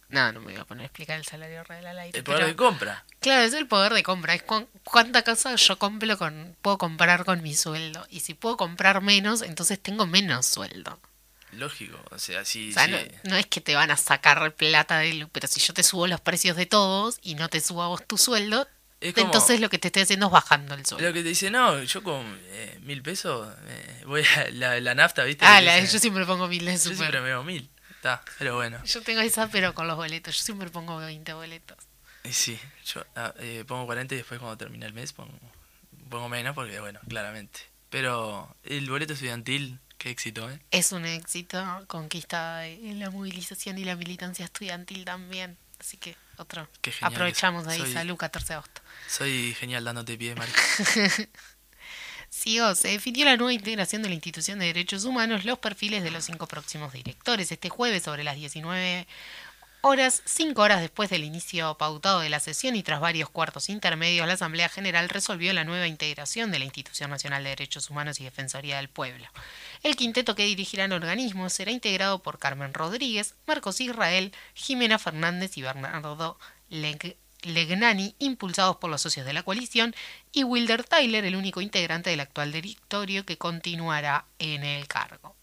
[0.08, 2.16] No, no me voy a poner a explicar el salario real al aire.
[2.18, 3.04] El poder pero- de compra.
[3.20, 4.34] Claro, es el poder de compra.
[4.34, 8.06] Es cuán- cuánta cosa yo compro con, puedo comprar con mi sueldo.
[8.10, 11.00] Y si puedo comprar menos, entonces tengo menos sueldo.
[11.52, 12.92] Lógico, o sea, sí, O sea, sí.
[13.24, 15.00] no, no es que te van a sacar plata
[15.32, 18.06] pero si yo te subo los precios de todos y no te subo a vos
[18.06, 18.68] tu sueldo,
[19.14, 21.06] como- entonces lo que te estoy haciendo es bajando el sueldo.
[21.06, 24.94] Lo que te dice, no, yo con eh, mil pesos eh, voy a la, la
[24.94, 25.46] nafta, ¿viste?
[25.46, 26.96] Ah, la- yo siempre pongo mil de yo super.
[26.98, 27.70] siempre me veo mil.
[28.06, 28.82] Está, pero bueno.
[28.84, 30.36] Yo tengo esa, pero con los boletos.
[30.36, 31.76] Yo siempre pongo 20 boletos.
[32.22, 35.36] Y sí, yo ah, eh, pongo 40 y después cuando termina el mes pongo,
[36.08, 37.60] pongo menos porque, bueno, claramente.
[37.90, 40.60] Pero el boleto estudiantil, qué éxito, ¿eh?
[40.70, 45.56] Es un éxito, conquista en la movilización y la militancia estudiantil también.
[45.80, 46.68] Así que otro.
[46.80, 47.70] Qué genial Aprovechamos eso.
[47.70, 48.82] ahí, Soy- salud, 14 de agosto.
[49.08, 50.52] Soy genial dándote pie, Mari.
[52.74, 56.24] Se definió la nueva integración de la institución de derechos humanos, los perfiles de los
[56.24, 57.50] cinco próximos directores.
[57.50, 59.06] Este jueves, sobre las 19
[59.80, 64.26] horas, cinco horas después del inicio pautado de la sesión y tras varios cuartos intermedios,
[64.26, 68.24] la Asamblea General resolvió la nueva integración de la Institución Nacional de Derechos Humanos y
[68.24, 69.26] Defensoría del Pueblo.
[69.82, 75.56] El quinteto que dirigirá el organismo será integrado por Carmen Rodríguez, Marcos Israel, Jimena Fernández
[75.56, 76.38] y Bernardo
[76.70, 79.94] Leg- Legnani, impulsados por los socios de la coalición,
[80.32, 85.34] y Wilder Tyler, el único integrante del actual directorio que continuará en el cargo.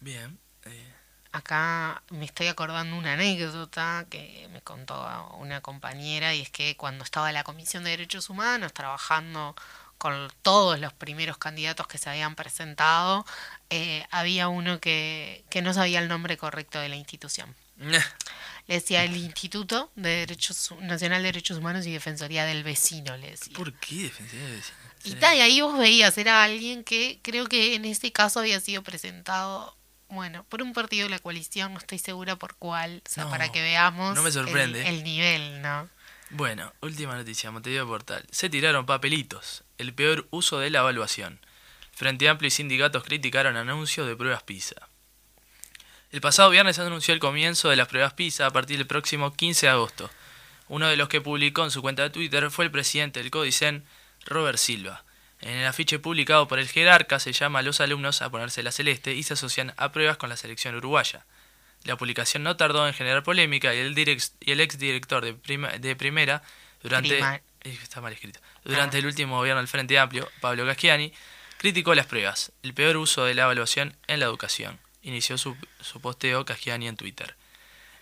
[0.00, 0.38] Bien.
[0.64, 0.92] eh,
[1.32, 4.94] Acá me estoy acordando una anécdota que me contó
[5.38, 9.56] una compañera y es que cuando estaba en la Comisión de Derechos Humanos trabajando
[9.96, 13.24] con todos los primeros candidatos que se habían presentado,
[13.70, 17.54] eh, había uno que, que no sabía el nombre correcto de la institución.
[18.68, 23.30] Le decía el Instituto de Derechos Nacional de Derechos Humanos y Defensoría del Vecino, le
[23.32, 23.56] decía.
[23.56, 24.78] ¿Por qué defensoría de vecinos?
[25.04, 25.16] Y, Sí.
[25.16, 28.82] ta, y ahí vos veías, era alguien que creo que en este caso había sido
[28.82, 29.76] presentado,
[30.08, 33.30] bueno, por un partido de la coalición, no estoy segura por cuál, o sea, No,
[33.30, 34.88] para que veamos no me el- sorprende.
[34.88, 35.88] El, nivel, ¿no?
[36.30, 38.24] Bueno, última noticia, Montevideo Portal.
[38.30, 39.64] Se tiraron papelitos.
[39.76, 41.40] El peor uso de la evaluación.
[41.90, 44.88] Frente Amplio y sindicatos criticaron anuncio de pruebas PISA.
[46.12, 49.32] El pasado viernes se anunció el comienzo de las pruebas PISA a partir del próximo
[49.34, 50.10] 15 de agosto.
[50.68, 53.84] Uno de los que publicó en su cuenta de Twitter fue el presidente del Codicen,
[54.26, 55.04] Robert Silva.
[55.40, 58.72] En el afiche publicado por el jerarca se llama a los alumnos a ponerse la
[58.72, 61.24] celeste y se asocian a pruebas con la selección uruguaya.
[61.84, 65.72] La publicación no tardó en generar polémica y el, direct- y el exdirector de, prima-
[65.78, 66.42] de primera
[66.82, 68.38] durante Prima- eh, está mal escrito.
[68.64, 69.00] Durante Ah.
[69.00, 71.12] el último gobierno del Frente Amplio, Pablo Caschiani
[71.58, 74.78] criticó las pruebas, el peor uso de la evaluación en la educación.
[75.02, 77.36] Inició su, su posteo Caschiani en Twitter.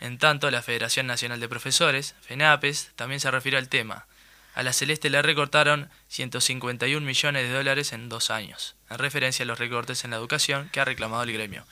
[0.00, 4.06] En tanto, la Federación Nacional de Profesores, FENAPES, también se refirió al tema.
[4.54, 9.46] A la Celeste le recortaron 151 millones de dólares en dos años, en referencia a
[9.46, 11.64] los recortes en la educación que ha reclamado el gremio.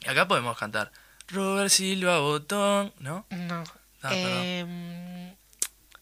[0.00, 0.90] Y acá podemos cantar
[1.28, 3.26] Robert Silva Botón, ¿no?
[3.30, 3.64] No.
[4.02, 5.36] Ah, perdón.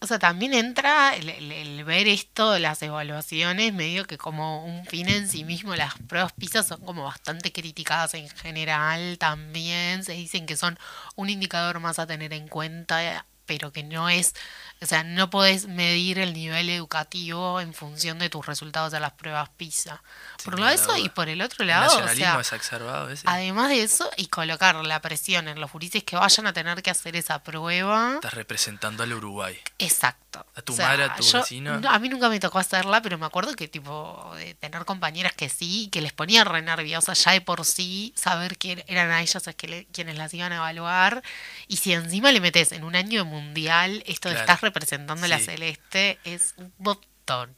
[0.00, 4.64] O sea, también entra el, el- el ver esto de las evaluaciones, medio que como
[4.64, 10.04] un fin en sí mismo, las pruebas PISA son como bastante criticadas en general también,
[10.04, 10.78] se dicen que son
[11.16, 14.34] un indicador más a tener en cuenta, pero que no es,
[14.80, 19.12] o sea, no podés medir el nivel educativo en función de tus resultados de las
[19.12, 20.00] pruebas PISA.
[20.44, 23.24] Por un lado eso y por el otro El lado, o nacionalismo sea, exacerbado ese.
[23.26, 26.90] Además de eso, y colocar la presión en los furices que vayan a tener que
[26.90, 28.12] hacer esa prueba.
[28.16, 29.58] Estás representando al Uruguay.
[29.78, 30.44] Exacto.
[30.54, 31.80] A tu madre, a tu yo- vecino.
[31.80, 35.32] no, a mí nunca me tocó hacerla, pero me acuerdo que tipo de tener compañeras
[35.32, 39.22] que sí, que les ponía re nerviosas ya de por sí, saber que eran a
[39.22, 39.42] ellas
[39.90, 41.22] quienes las iban a evaluar.
[41.66, 45.38] Y si encima le metes en un año mundial esto de estás representando a la
[45.38, 45.44] Sí.
[45.46, 47.54] celeste, es un montón.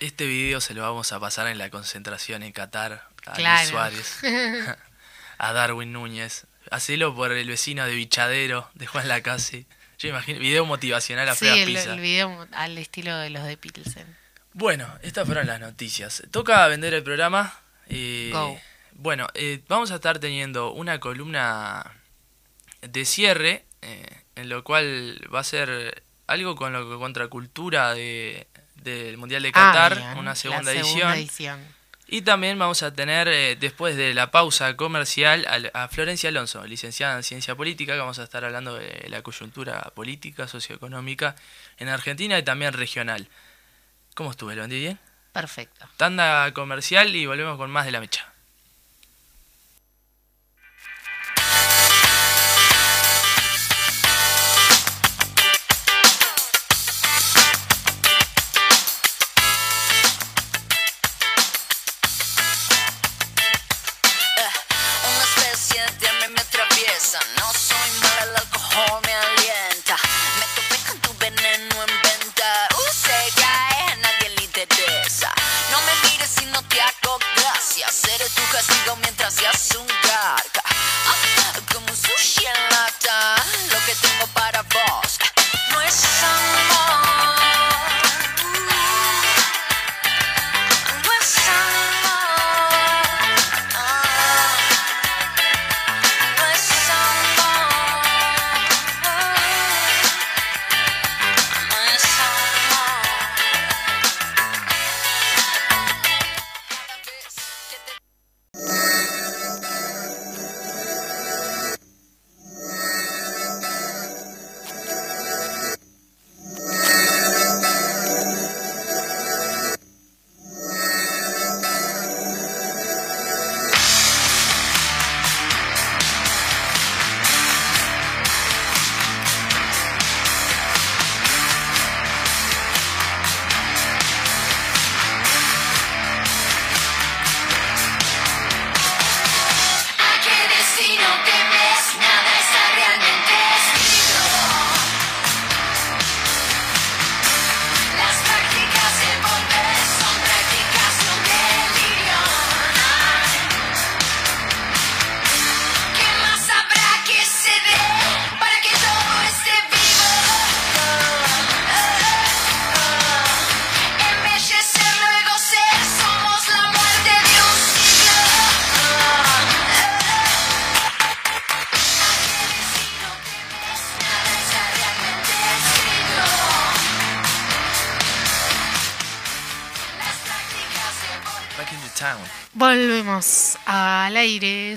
[0.00, 3.68] Este video se lo vamos a pasar en la concentración en Qatar a Luis Claro.
[3.70, 4.18] Suárez,
[5.38, 6.46] a Darwin Núñez.
[6.70, 9.66] Hacelo por el vecino de Bichadero, de Juan Lacase.
[9.98, 11.94] Yo imagino, video motivacional a Sí, pruebas el, pizza.
[11.94, 14.16] el video al estilo de los de Pilsen.
[14.52, 16.22] Bueno, estas fueron las noticias.
[16.30, 17.58] Toca vender el programa.
[17.86, 18.58] eh, Go.
[18.92, 22.00] Bueno, eh, vamos a estar teniendo una columna
[22.80, 28.46] de cierre, eh, en lo cual va a ser algo con lo que contracultura de,
[28.76, 31.12] del Mundial de Qatar, Ah, bien, una la segunda, edición.
[31.12, 31.74] edición.
[32.06, 36.64] Y también vamos a tener, eh, después de la pausa comercial, al- a, Florencia Alonso,
[36.66, 41.34] licenciada en Ciencia Política, que vamos a estar hablando de la coyuntura política, socioeconómica
[41.78, 43.26] en Argentina y también regional.
[44.14, 44.54] ¿Cómo estuve?
[44.54, 44.98] ¿Lo entendí bien?
[45.32, 45.86] Perfecto.
[45.96, 48.32] Tanda comercial y volvemos con más de la mecha.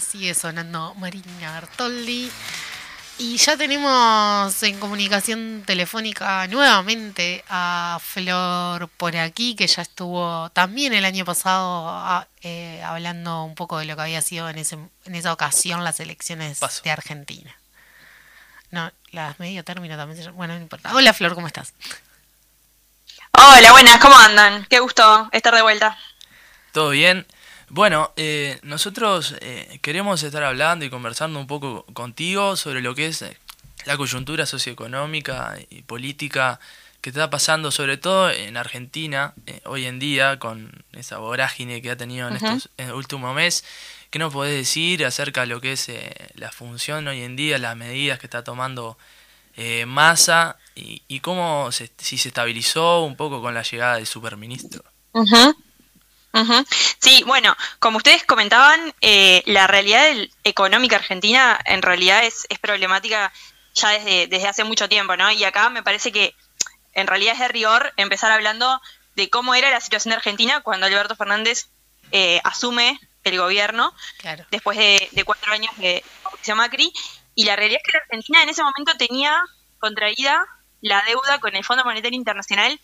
[0.10, 2.32] Sigue sonando Marina Bertoldi.
[3.20, 10.94] Y ya tenemos en comunicación telefónica nuevamente a Flor por aquí, que ya estuvo también
[10.94, 14.76] el año pasado a- eh, hablando un poco de lo que había sido en, ese,
[15.06, 16.84] en esa ocasión las elecciones Paso.
[16.84, 17.56] de Argentina.
[18.70, 20.94] No, las medio término también se Bueno, no importa.
[20.94, 21.74] Hola Flor, ¿cómo estás?
[23.32, 24.66] Hola, buenas, ¿cómo andan?
[24.70, 25.98] Qué gusto estar de vuelta.
[26.72, 27.26] ¿Todo bien?
[27.70, 33.08] Bueno, eh, nosotros eh, queremos estar hablando y conversando un poco contigo sobre lo que
[33.08, 33.38] es eh,
[33.86, 36.60] la coyuntura socioeconómica y política
[37.02, 41.92] que está pasando, sobre todo en Argentina, eh, hoy en día, con esa vorágine que
[41.92, 43.64] ha tenido en estos en el último mes.
[44.10, 47.58] ¿Qué nos podés decir acerca de lo que es eh, la función hoy en día,
[47.58, 48.98] las medidas que está tomando
[49.56, 54.08] eh, Massa y, y cómo se, si se estabilizó un poco con la llegada del
[54.08, 54.84] superministro?
[57.00, 62.60] Sí, bueno, como ustedes comentaban, eh, la realidad del- económica argentina en realidad es, es
[62.60, 63.32] problemática
[63.76, 65.32] ya desde, desde hace mucho tiempo, ¿no?
[65.32, 66.36] Y acá me parece que
[66.94, 68.82] en realidad es de rigor empezar hablando
[69.16, 71.68] de cómo era la situación de Argentina cuando Alberto Fernández
[72.12, 74.46] eh, asume el gobierno Claro.
[74.52, 76.92] después de, de cuatro años de Mauricio Macri.
[77.36, 79.44] Y la realidad es que la Argentina en ese momento tenía
[79.80, 80.46] contraída
[80.82, 82.80] la deuda con el Fondo Monetario Internacional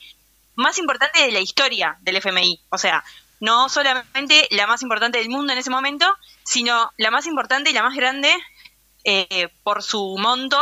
[0.56, 2.62] más importante de la historia del FMI.
[2.70, 3.04] O sea,
[3.44, 6.06] no solamente la más importante del mundo en ese momento,
[6.46, 8.34] sino la más importante y la más grande
[9.04, 10.58] eh, por su monto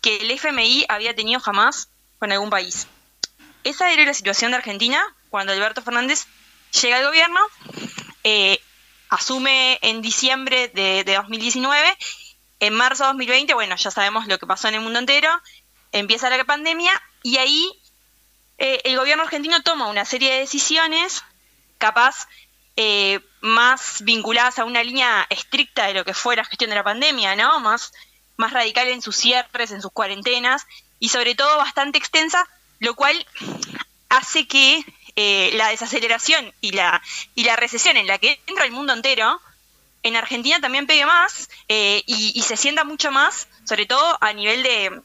[0.00, 2.86] que el FMI había tenido jamás con algún país.
[3.64, 6.26] Esa era la situación de Argentina cuando Alberto Fernández
[6.80, 7.40] llega al gobierno,
[8.24, 8.62] eh,
[9.10, 11.98] asume en diciembre de, de 2019,
[12.60, 15.28] en marzo de 2020, bueno, ya sabemos lo que pasó en el mundo entero,
[15.92, 17.70] empieza la pandemia y ahí
[18.56, 21.22] eh, el gobierno argentino toma una serie de decisiones
[21.86, 22.26] capaz
[22.76, 26.82] eh, más vinculadas a una línea estricta de lo que fue la gestión de la
[26.82, 27.60] pandemia, ¿no?
[27.60, 27.92] Más,
[28.36, 30.66] más radical en sus cierres, en sus cuarentenas
[30.98, 32.44] y sobre todo bastante extensa,
[32.80, 33.14] lo cual
[34.08, 37.00] hace que eh, la desaceleración y la,
[37.36, 39.40] y la recesión en la que entra el mundo entero,
[40.02, 44.32] en Argentina también pegue más eh, y, y se sienta mucho más, sobre todo a
[44.32, 45.02] nivel de,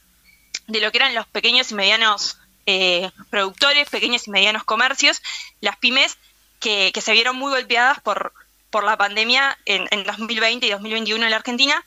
[0.68, 5.22] de lo que eran los pequeños y medianos eh, productores, pequeños y medianos comercios,
[5.62, 6.18] las pymes,
[6.62, 8.32] que, se vieron muy golpeadas por,
[8.70, 11.84] por la pandemia en, en 2020 y 2021 en la Argentina.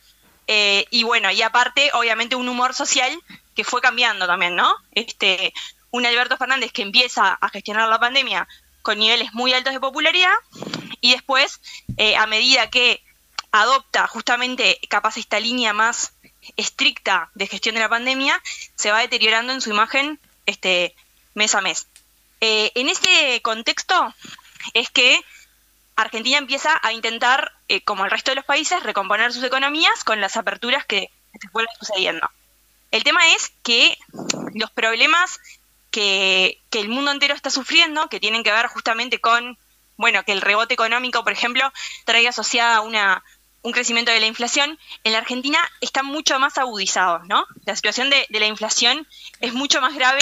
[0.47, 3.11] Eh, y bueno, y aparte, obviamente, un humor social
[3.55, 4.75] que fue cambiando también, ¿no?
[4.93, 5.55] Este,
[5.91, 8.47] un Alberto Fernández que empieza a gestionar la pandemia
[8.83, 10.35] con niveles muy altos de popularidad
[11.01, 11.61] y después,
[11.97, 13.03] eh, a medida que
[13.53, 16.15] adopta justamente capaz esta línea más
[16.57, 18.43] estricta de gestión de la pandemia,
[18.75, 20.95] se va deteriorando en su imagen este,
[21.35, 21.87] mes a mes.
[22.41, 24.15] Eh, en este contexto
[24.73, 25.23] es que
[25.97, 30.21] Argentina empieza a intentar, eh, como el resto de los países, recomponer sus economías con
[30.21, 32.29] las aperturas que se fueron sucediendo.
[32.91, 33.97] El tema es que
[34.55, 35.41] los problemas
[35.91, 39.59] que, que, el mundo entero está sufriendo, que tienen que ver justamente con,
[39.97, 41.73] bueno, que el rebote económico, por ejemplo,
[42.05, 43.23] trae asociada una,
[43.65, 47.47] un crecimiento de la inflación, en la Argentina están mucho más agudizados, ¿no?
[47.65, 49.09] La situación de, la inflación
[49.41, 50.21] es mucho más grave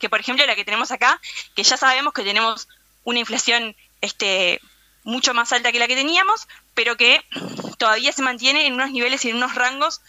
[0.00, 1.20] que, por ejemplo, la que tenemos acá,
[1.54, 2.66] que ya sabemos que tenemos
[3.04, 4.60] una inflación este,
[5.04, 7.24] mucho más alta que la que teníamos, pero que
[7.78, 10.00] todavía se mantiene en unos niveles y en unos rangos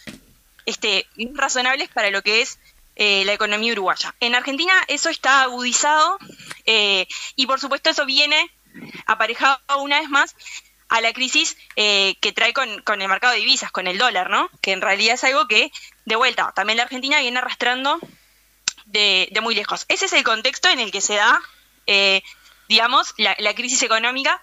[0.65, 2.59] este, razonables para lo que es
[2.95, 4.15] eh, la economía uruguaya.
[4.19, 6.17] En Argentina eso está agudizado
[6.65, 8.51] eh, y por supuesto eso viene
[9.05, 10.35] aparejado una vez más
[10.93, 14.47] a la crisis eh, que trae con, el mercado de divisas, con el dólar, ¿no?
[14.61, 15.71] Que en realidad es algo que,
[16.05, 17.99] de vuelta, también la Argentina viene arrastrando
[18.85, 19.85] de, muy lejos.
[19.87, 21.41] Ese es el contexto en el que se da,
[21.87, 22.21] eh,
[22.69, 24.41] digamos, la, crisis económica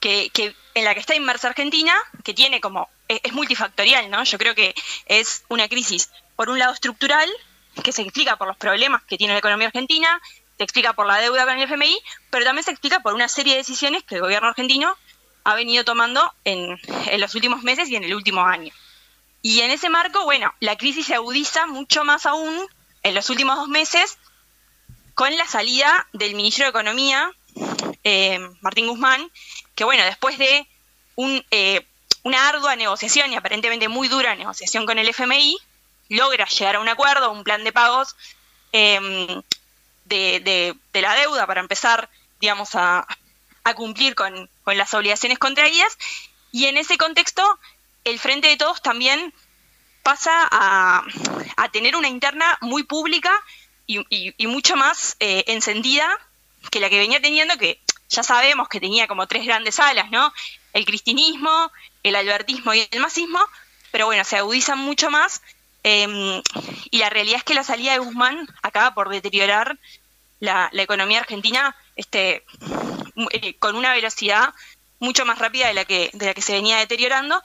[0.00, 0.30] que,
[0.74, 1.94] en la que está inmersa Argentina,
[2.24, 4.24] que tiene como, es, es multifactorial, ¿no?
[4.24, 4.74] Yo creo que
[5.06, 7.30] es una crisis, por un lado, estructural,
[7.82, 10.20] que se explica por los problemas que tiene la economía argentina,
[10.58, 11.98] se explica por la deuda con el FMI,
[12.30, 14.96] pero también se explica por una serie de decisiones que el gobierno argentino
[15.44, 16.78] ha venido tomando en,
[17.18, 18.72] los últimos meses y en el último año.
[19.42, 22.66] Y en ese marco, bueno, la crisis se agudiza mucho más aún
[23.02, 24.18] en los últimos dos meses
[25.14, 27.32] con la salida del ministro de Economía,
[28.04, 29.30] eh, Martín Guzmán,
[29.74, 30.66] que bueno, después de
[31.16, 31.86] un, eh,
[32.22, 35.58] una ardua negociación y aparentemente muy dura negociación con el FMI,
[36.08, 38.16] logra llegar a un acuerdo, un plan de pagos
[38.72, 39.42] em,
[40.04, 42.08] de, la deuda para empezar,
[42.40, 43.06] digamos, a,
[43.76, 45.96] cumplir con, las obligaciones contraídas.
[46.50, 47.42] Y en ese contexto
[48.04, 49.32] el Frente de Todos también
[50.02, 51.04] pasa a,
[51.72, 53.32] tener una interna muy pública
[53.86, 56.18] y, mucho más eh, encendida
[56.70, 60.32] que la que venía teniendo, que ya sabemos que tenía como tres grandes alas, ¿no?
[60.72, 61.70] El cristinismo,
[62.02, 63.40] el albertismo y el masismo,
[63.90, 65.42] pero bueno, se agudizan mucho más
[65.82, 66.42] em,
[66.90, 69.78] y la realidad es que la salida de Guzmán acaba por deteriorar
[70.40, 72.44] la, la economía argentina este,
[73.30, 74.54] eh, con una velocidad
[74.98, 77.42] mucho más rápida de la que de la que se venía deteriorando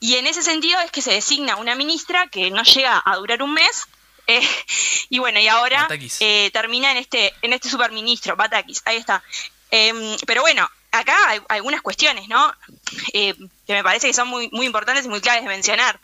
[0.00, 3.42] y en ese sentido es que se designa una ministra que no llega a durar
[3.42, 3.86] un mes
[4.26, 4.42] eh,
[5.10, 5.88] y bueno y ahora
[6.20, 9.22] eh, termina en este en este superministro Batakis ahí está.
[9.70, 12.54] Em, pero bueno acá hay algunas cuestiones no
[13.12, 13.34] que
[13.68, 16.00] me parece que son muy muy importantes y muy claves de mencionar.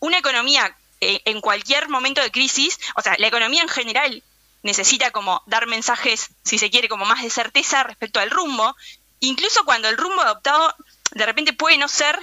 [0.00, 4.22] Una economía en cualquier momento de crisis o sea la economía en general
[4.64, 8.74] necesita como dar mensajes, si se quiere, como más de certeza respecto al rumbo,
[9.20, 10.74] incluso cuando el rumbo adoptado
[11.12, 12.18] de repente puede no ser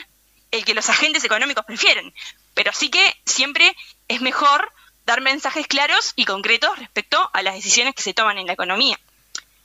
[0.50, 2.14] el que los agentes económicos prefieren,
[2.56, 3.76] pero sí que siempre
[4.08, 4.74] es mejor
[5.12, 8.98] dar mensajes claros y concretos respecto a las decisiones que se toman en la economía.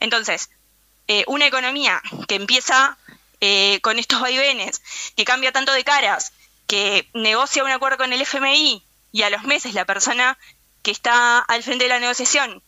[0.01, 0.51] Entonces,
[1.07, 2.99] eh, una economía que empieza
[3.41, 4.83] eh, con estos vaivenes,
[5.17, 6.33] que cambia tanto de caras,
[6.67, 8.83] que negocia un acuerdo con el FMI
[9.13, 10.37] y a los meses la persona
[10.83, 12.61] que está al frente de la negociación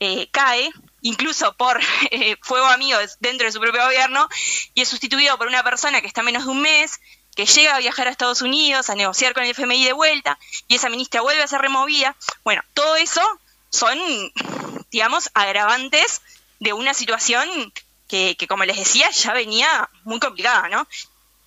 [0.00, 4.28] eh, cae, incluso por eh, fuego amigo dentro de su propio gobierno,
[4.74, 7.00] y es sustituido por una persona que está menos de un mes,
[7.38, 10.74] que llega a viajar a Estados Unidos, a negociar con el FMI de vuelta, y
[10.74, 12.16] esa ministra vuelve a ser removida.
[12.42, 13.22] Bueno, todo eso
[13.70, 13.96] son,
[14.90, 16.20] digamos, agravantes
[16.58, 17.72] de una situación
[18.08, 20.88] que, como les decía, ya venía muy complicada, ¿no?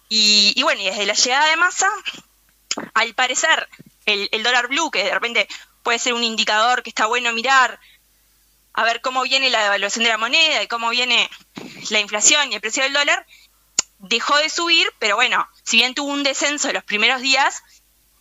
[0.07, 1.89] Y, bueno, y desde la llegada de masa,
[2.93, 3.67] al parecer,
[4.05, 5.49] el, el dólar blue, que de repente
[5.83, 7.81] puede ser un indicador que está bueno mirar
[8.71, 11.29] a ver cómo viene la devaluación de la moneda y cómo viene
[11.89, 13.25] la inflación y el precio del dólar,
[14.01, 17.63] dejó de subir, pero bueno, si bien tuvo un descenso en los primeros días,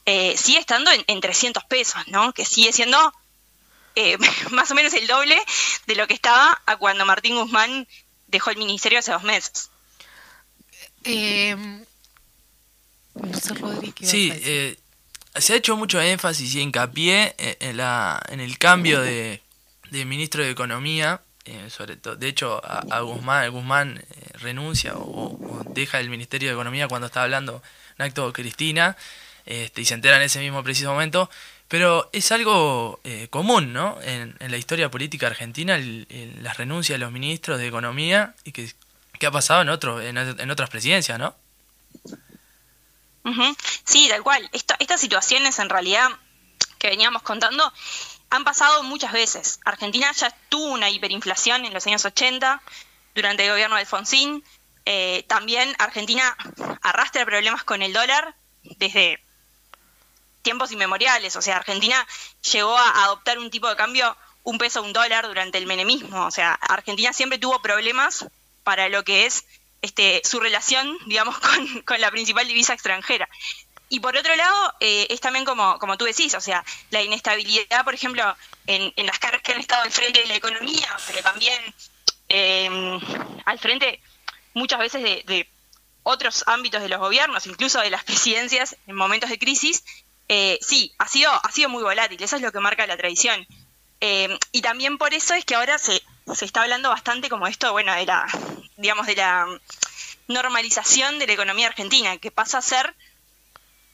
[0.07, 2.33] eh, sigue estando en, 300 pesos, ¿no?
[2.33, 3.13] Que sigue siendo
[3.95, 4.17] eh,
[4.51, 5.41] más o menos el doble
[5.87, 7.87] de lo que estaba a cuando Martín Guzmán
[8.29, 9.71] dejó el ministerio hace dos meses.
[11.05, 11.57] Eh,
[14.03, 14.79] sí, eh,
[15.35, 19.43] se ha hecho mucho énfasis y hincapié en, la, en el cambio de
[19.91, 25.65] de ministro de Economía, eh, sobre todo, de hecho a, Guzmán, Guzmán eh, renuncia o,
[25.71, 27.63] deja el Ministerio de Economía cuando está hablando
[27.99, 28.97] en acto Cristina
[29.47, 31.31] este, y se entera en ese mismo preciso momento,
[31.67, 33.99] pero es algo eh, común ¿no?
[34.03, 35.79] en, la historia política argentina,
[36.43, 40.69] las renuncias de los ministros de Economía y que ha pasado en, otro, en, otras
[40.69, 41.35] presidencias, ¿no?
[43.85, 44.49] Sí, tal cual.
[44.53, 46.09] estas situaciones en realidad
[46.79, 47.73] que veníamos contando
[48.31, 49.61] han pasado muchas veces.
[49.65, 52.63] Argentina ya tuvo una hiperinflación en los años 80
[53.15, 54.45] durante el gobierno de Alfonsín.
[54.87, 56.37] Eh, también Argentina
[56.83, 59.21] arrastra problemas con el dólar desde
[60.43, 61.37] tiempos inmemoriales.
[61.37, 62.07] O sea, Argentina
[62.53, 66.25] llegó a adoptar un tipo de cambio, un peso, un dólar durante el menemismo.
[66.25, 68.27] O sea, Argentina siempre tuvo problemas
[68.63, 69.45] para lo que es
[69.83, 71.37] este, su relación, digamos,
[71.85, 73.29] con, la principal divisa extranjera.
[73.93, 77.85] Y por otro lado, eh, es también como, como tú decís, o sea, la inestabilidad,
[77.85, 78.37] por ejemplo,
[78.69, 81.61] en, las caras que han estado al frente de la economía, pero también
[82.29, 83.01] em,
[83.45, 84.01] al frente
[84.55, 85.49] muchas veces de,
[86.05, 89.83] otros ámbitos de los gobiernos, incluso de las presidencias en momentos de crisis,
[90.29, 93.45] eh, sí, ha sido, ha sido muy volátil, eso es lo que marca la tradición.
[93.99, 96.01] Em, y también por eso es que ahora se,
[96.33, 98.29] se está hablando bastante como esto, bueno, de la,
[98.77, 99.47] digamos, de la
[100.29, 102.95] normalización de la economía argentina, que pasa a ser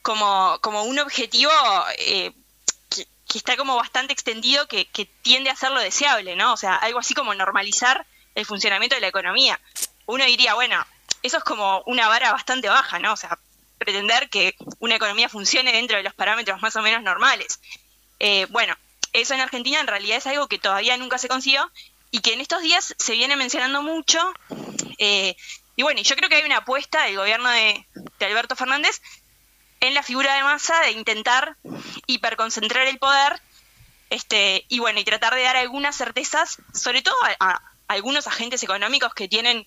[0.06, 1.50] como, como un objetivo
[1.98, 2.30] eh,
[2.88, 6.52] que, está como bastante extendido, que, que tiende a ser lo deseable, ¿no?
[6.52, 9.58] O sea, algo así como normalizar el funcionamiento de la economía.
[10.06, 10.86] Uno diría, bueno,
[11.24, 13.14] eso es como una vara bastante baja, ¿no?
[13.14, 13.36] O sea,
[13.78, 17.58] pretender que una economía funcione dentro de los parámetros más o menos normales.
[18.20, 18.76] Eh, bueno,
[19.12, 21.68] eso en Argentina en realidad es algo que todavía nunca se consiguió
[22.12, 24.20] y que en estos días se viene mencionando mucho.
[24.98, 25.34] Eh,
[25.74, 27.84] y bueno, yo creo que hay una apuesta del gobierno de,
[28.20, 29.02] Alberto Fernández
[29.80, 31.56] en la figura de masa de intentar
[32.06, 33.40] hiperconcentrar el poder
[34.10, 39.14] este, y bueno, y tratar de dar algunas certezas, sobre todo a, algunos agentes económicos
[39.14, 39.66] que tienen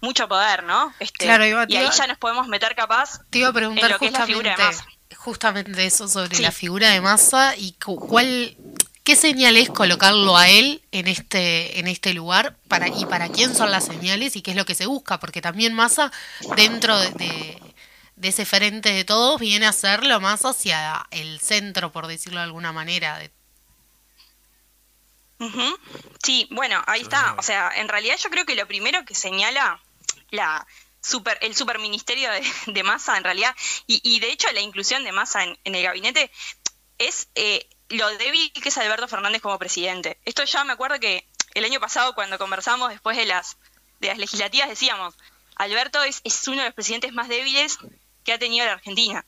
[0.00, 0.92] mucho poder, ¿no?
[1.00, 3.98] Este, claro, y ahí ya nos podemos meter capaz te iba a preguntar en lo
[3.98, 4.86] que es la figura de masa.
[5.16, 8.56] Justamente eso sobre la figura de masa y cuál
[9.04, 12.56] ¿Qué señal es colocarlo a él en este, en este lugar?
[12.68, 15.20] Para, ¿Y para quién son las señales y qué es lo que se busca?
[15.20, 16.10] Porque también Massa,
[16.56, 17.60] dentro de,
[18.22, 22.72] ese frente de todos, viene a hacerlo más hacia el centro, por decirlo de alguna
[22.72, 23.20] manera.
[26.22, 27.34] Sí, bueno, ahí está.
[27.38, 29.80] O sea, en realidad yo creo que lo primero que señala
[30.30, 30.66] la
[31.00, 33.54] super, el superministerio de, de Massa, en realidad,
[33.86, 36.30] y, y, de hecho la inclusión de Massa en, en el gabinete,
[36.98, 40.18] es eh, lo débil que es Alberto Fernández como presidente.
[40.24, 43.56] Esto ya me acuerdo que el año pasado cuando conversamos después de las,
[44.00, 45.14] de las legislativas decíamos,
[45.56, 47.78] Alberto es, es uno de los presidentes más débiles
[48.24, 49.24] que ha tenido la Argentina.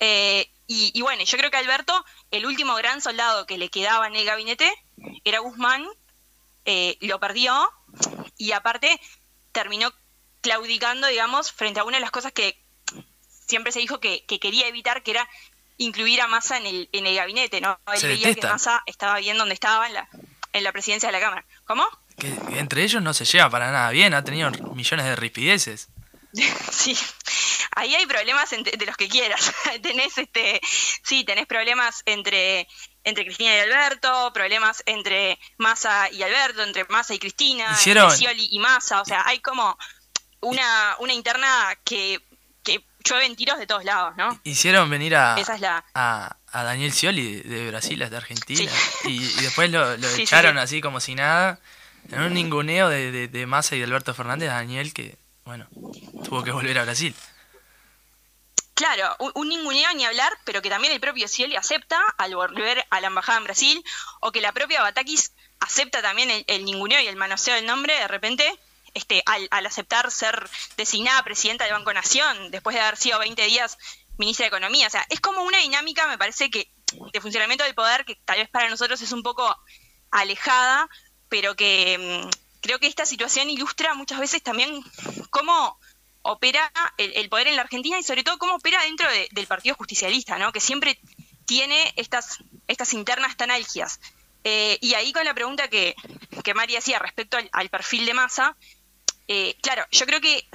[0.00, 4.16] Eh, y, bueno, yo creo que Alberto, el último gran soldado que le quedaba en
[4.16, 4.72] el gabinete
[5.22, 5.86] era Guzmán,
[6.64, 7.70] eh, lo perdió
[8.38, 8.98] y aparte
[9.52, 9.92] terminó
[10.40, 12.58] claudicando, digamos, frente a una de las cosas que
[13.28, 15.28] siempre se dijo que, que quería evitar, que era
[15.76, 17.78] incluir a Massa en el, en el gabinete, ¿no?
[17.92, 20.08] Él veía que Massa estaba bien donde estaba en la,
[20.52, 21.44] en la presidencia de la Cámara.
[21.66, 21.86] ¿Cómo?
[22.18, 22.28] Que,
[22.58, 25.88] entre ellos no se lleva para nada bien, ha tenido millones de ripideces.
[26.72, 26.96] sí,
[27.76, 29.52] ahí hay problemas de los que quieras.
[29.82, 30.60] tenés este,
[31.02, 32.68] sí, tenés problemas entre
[33.04, 38.48] entre Cristina y Alberto, problemas entre Massa y Alberto, entre Massa y Cristina, entre Scioli
[38.50, 39.76] y Massa, o sea, hay como
[40.40, 42.18] una, una interna que
[43.04, 44.40] llueven tiros de todos lados, ¿no?
[44.44, 45.36] Hicieron venir a,
[45.94, 48.72] a, Daniel Scioli de, Brasil hasta Argentina
[49.04, 51.60] y, después lo, echaron así como si nada.
[52.10, 55.68] En un ninguneo de, de, Massa y de Alberto Fernández, Daniel que, bueno,
[56.24, 57.14] tuvo que volver a Brasil.
[58.74, 63.00] Claro, un, ninguneo ni hablar, pero que también el propio Scioli acepta al volver a
[63.00, 63.84] la embajada en Brasil,
[64.20, 67.94] o que la propia Batakis acepta también el, el ninguneo y el manoseo del nombre
[67.94, 68.58] de repente,
[68.94, 73.78] este, al, aceptar ser designada presidenta del Banco Nación, después de haber sido 20 días
[74.18, 74.88] ministra de Economía.
[74.88, 76.70] O sea, es como una dinámica, me parece que,
[77.12, 79.56] de funcionamiento del poder que tal vez para nosotros es un poco
[80.10, 80.88] alejada,
[81.28, 84.82] pero que mm, creo que esta situación ilustra muchas veces también
[85.28, 85.78] cómo
[86.22, 90.38] opera el, poder en la Argentina y sobre todo cómo opera dentro del Partido Justicialista,
[90.38, 90.50] ¿no?
[90.50, 90.98] que siempre
[91.44, 94.00] tiene estas, estas internas tan algias.
[94.44, 95.94] Eh, y ahí con la pregunta que,
[96.42, 98.56] que María hacía respecto al perfil de masa,
[99.28, 100.48] eh, claro, yo creo que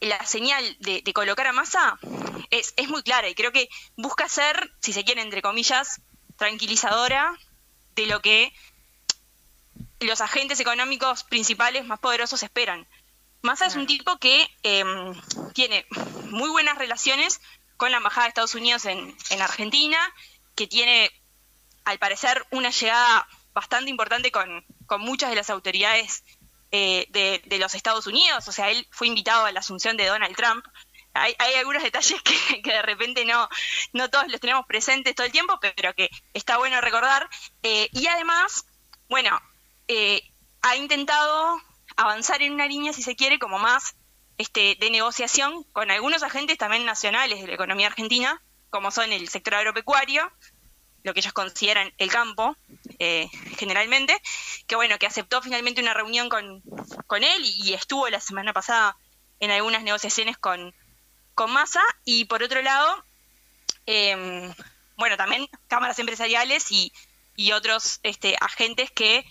[0.00, 1.98] la señal de, colocar a masa
[2.50, 6.00] es, es, muy clara y creo que busca ser, si se quiere, entre comillas,
[6.38, 7.38] tranquilizadora
[7.96, 8.50] de lo que
[10.00, 12.86] los agentes económicos principales más poderosos esperan.
[13.42, 15.14] Massa es un tipo que em,
[15.52, 15.86] tiene
[16.30, 17.40] muy buenas relaciones
[17.76, 19.98] con la Embajada de Estados Unidos en, en Argentina,
[20.54, 21.10] que tiene,
[21.84, 26.24] al parecer, una llegada bastante importante con, con muchas de las autoridades
[26.76, 30.34] eh, de, los Estados Unidos, o sea, él fue invitado a la asunción de Donald
[30.34, 30.66] Trump.
[31.12, 32.20] Hay, algunos detalles
[32.64, 33.48] que, de repente no,
[33.92, 37.30] no todos los tenemos presentes todo el tiempo, pero que está bueno recordar.
[37.62, 38.66] Eh, y además,
[39.08, 39.40] bueno,
[39.88, 40.22] eh,
[40.62, 41.60] ha intentado
[41.96, 43.96] avanzar en una línea, si se quiere, como más
[44.38, 49.28] este, de negociación con algunos agentes también nacionales de la economía argentina, como son el
[49.28, 50.30] sector agropecuario,
[51.04, 52.56] lo que ellos consideran el campo,
[52.98, 53.28] eh,
[53.58, 54.20] generalmente,
[54.66, 56.62] que bueno, que aceptó finalmente una reunión con,
[57.06, 58.96] con él y, estuvo la semana pasada
[59.38, 60.74] en algunas negociaciones con,
[61.34, 63.04] con Massa, y por otro lado,
[63.86, 64.50] eh,
[64.96, 66.92] bueno, también cámaras empresariales y,
[67.36, 69.26] y otros este, agentes que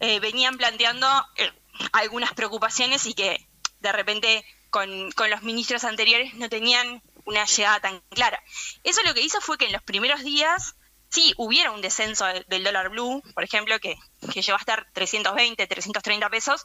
[0.00, 1.52] eh, venían planteando eh,
[1.92, 3.46] algunas preocupaciones y que
[3.80, 8.42] de repente con, con, los ministros anteriores no tenían una llegada tan clara.
[8.82, 10.74] Eso lo que hizo fue que en los primeros días
[11.10, 13.96] sí hubiera un descenso del dólar blue, por ejemplo, que,
[14.32, 16.64] que llegó a estar 320, 330 pesos,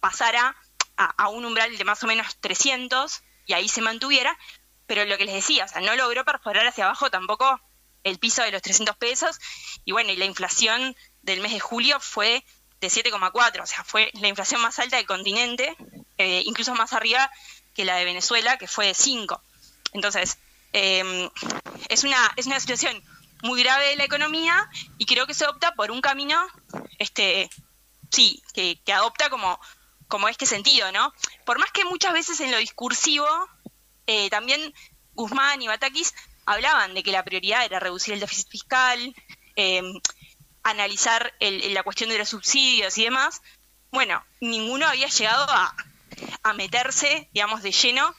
[0.00, 0.56] pasara
[0.96, 4.36] a, a, un umbral de más o menos 300 y ahí se mantuviera,
[4.86, 7.60] pero lo que les decía, o sea, no logró perforar hacia abajo tampoco
[8.02, 9.38] el piso de los 300 pesos
[9.84, 12.44] y bueno, y la inflación del mes de julio fue
[12.82, 15.76] de 7,4, o sea, fue la inflación más alta del continente,
[16.18, 17.30] eh, incluso más arriba
[17.74, 19.40] que la de Venezuela, que fue de 5.
[19.92, 20.38] Entonces,
[20.72, 21.30] eh,
[21.88, 23.00] es, una, es una situación
[23.42, 24.68] muy grave de la economía
[24.98, 26.44] y creo que se opta por un camino,
[26.98, 27.48] este,
[28.10, 29.60] sí, que, que adopta como,
[30.08, 31.14] como este sentido, ¿no?
[31.44, 33.28] Por más que muchas veces en lo discursivo,
[34.08, 34.74] eh, también
[35.14, 36.14] Guzmán y Batakis
[36.46, 39.14] hablaban de que la prioridad era reducir el déficit fiscal,
[39.54, 39.82] eh,
[40.62, 43.42] analizar el, la cuestión de los subsidios y demás,
[43.90, 45.74] bueno, ninguno había llegado a,
[46.54, 48.14] meterse, digamos, de lleno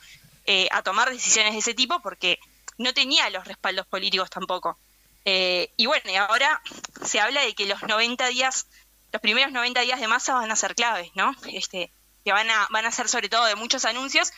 [0.46, 2.40] eh, a tomar decisiones de ese tipo porque
[2.78, 4.78] no tenía los respaldos políticos tampoco.
[5.26, 6.62] Eh, y bueno, y ahora
[7.04, 8.68] se habla de que los 90 días,
[9.12, 11.36] los primeros 90 días de masa van a ser claves, ¿no?
[11.48, 11.92] Este,
[12.24, 14.32] que van a, van a ser sobre todo de muchos anuncios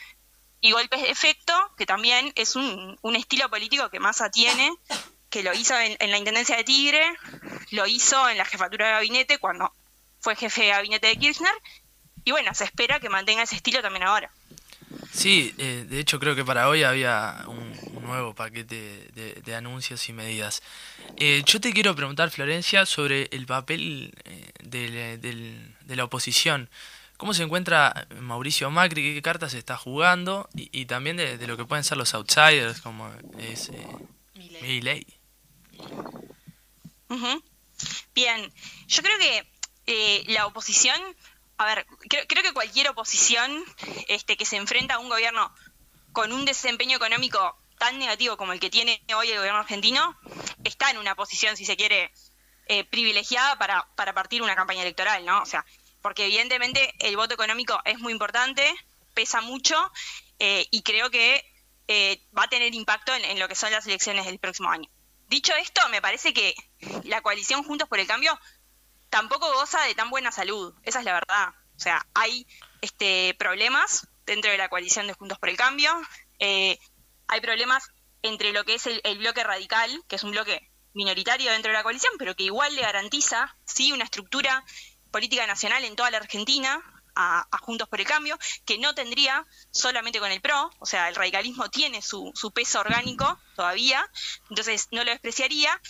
[0.62, 4.72] y golpes de efecto, que también es un, un estilo político que Massa tiene,
[5.36, 7.04] que lo hizo en, en, la Intendencia de Tigre,
[7.72, 9.70] lo hizo en la jefatura de gabinete cuando
[10.22, 11.52] fue jefe de gabinete de Kirchner,
[12.24, 14.32] y bueno, se espera que mantenga ese estilo también ahora.
[15.12, 20.08] Sí, eh, de hecho creo que para hoy había un, nuevo paquete de, de, anuncios
[20.08, 20.64] y medidas.
[21.18, 26.70] Eh, yo te quiero preguntar, Florencia, sobre el papel eh, de, de, de, la oposición.
[27.18, 29.16] ¿Cómo se encuentra Mauricio Macri?
[29.16, 30.48] ¿Qué cartas está jugando?
[30.56, 33.88] Y, y también de, de, lo que pueden ser los outsiders, como es eh,
[34.62, 35.06] Milei.
[38.14, 38.54] Bien,
[38.88, 39.48] yo creo que
[39.88, 41.00] eh, la oposición,
[41.58, 43.64] a ver, creo, creo, que cualquier oposición
[44.08, 45.54] este, que se enfrenta a un gobierno
[46.12, 50.18] con un desempeño económico tan negativo como el que tiene hoy el gobierno argentino,
[50.64, 52.12] está en una posición, si se quiere,
[52.68, 55.42] eh, privilegiada para, para partir una campaña electoral, ¿no?
[55.42, 55.66] O sea,
[56.02, 58.74] porque evidentemente el voto económico es muy importante,
[59.14, 59.76] pesa mucho
[60.40, 61.44] eh, y creo que
[61.88, 64.90] eh, va a tener impacto en, lo que son las elecciones del próximo año.
[65.28, 66.56] Dicho esto, me parece que
[67.04, 68.40] la coalición Juntos por el Cambio
[69.10, 71.50] tampoco goza de tan buena salud, esa es la verdad.
[71.76, 72.48] O sea, hay
[72.82, 75.92] este, problemas dentro de la coalición de Juntos por el Cambio,
[76.40, 76.80] eh,
[77.28, 77.90] hay problemas
[78.22, 81.78] entre lo que es el, el, bloque radical, que es un bloque minoritario dentro de
[81.78, 84.64] la coalición, pero que igual le garantiza sí una estructura
[85.12, 86.84] política nacional en toda la Argentina,
[87.16, 91.16] a, Juntos por el Cambio, que no tendría solamente con el PRO, o sea, el
[91.16, 94.08] radicalismo tiene su, su peso orgánico todavía,
[94.50, 95.82] entonces no lo despreciaría.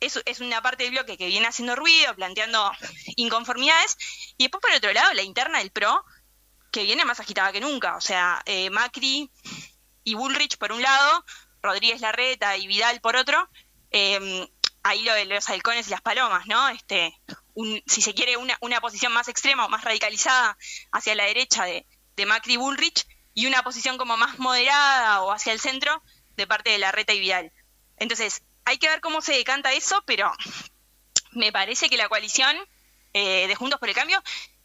[0.00, 2.70] Es, es, una parte del bloque que viene haciendo ruido, planteando
[3.16, 3.96] inconformidades,
[4.36, 6.04] y después por otro lado la interna del PRO,
[6.70, 9.30] que viene más agitada que nunca, o sea, eh, Macri
[10.02, 11.24] y Bullrich por un lado,
[11.62, 13.48] Rodríguez Larreta y Vidal por otro,
[13.90, 14.48] eh,
[14.82, 16.68] ahí lo de los halcones y las palomas, ¿no?
[16.68, 17.18] Este,
[17.54, 20.56] un, si se quiere, una, una, posición más extrema o más radicalizada
[20.92, 21.86] hacia la derecha de,
[22.16, 26.02] de Macri Bullrich y una posición como más moderada o hacia el centro
[26.36, 27.52] de parte de Larreta y Vidal.
[27.96, 30.32] Entonces, hay que ver cómo se decanta eso, pero
[31.32, 32.56] me parece que la coalición
[33.12, 34.22] eh, de Juntos por el Cambio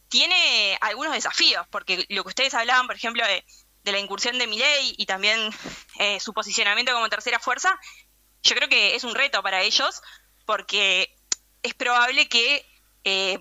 [0.08, 3.46] tiene algunos desafíos, porque lo que ustedes hablaban, por ejemplo, de,
[3.84, 5.52] de la incursión de Milei y también
[6.00, 7.80] eh, su posicionamiento como tercera fuerza,
[8.42, 10.02] yo creo que es un reto para ellos,
[10.46, 11.16] porque
[11.62, 12.66] es probable que
[13.04, 13.40] eh,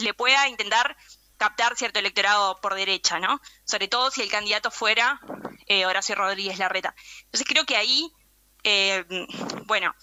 [0.00, 0.96] le pueda intentar
[1.36, 3.40] captar cierto electorado por derecha, ¿no?
[3.64, 5.20] Sobre todo si el candidato fuera
[5.66, 6.94] eh, Horacio Rodríguez Larreta.
[7.24, 8.12] Entonces creo que ahí,
[8.62, 9.04] eh,
[9.66, 9.94] bueno,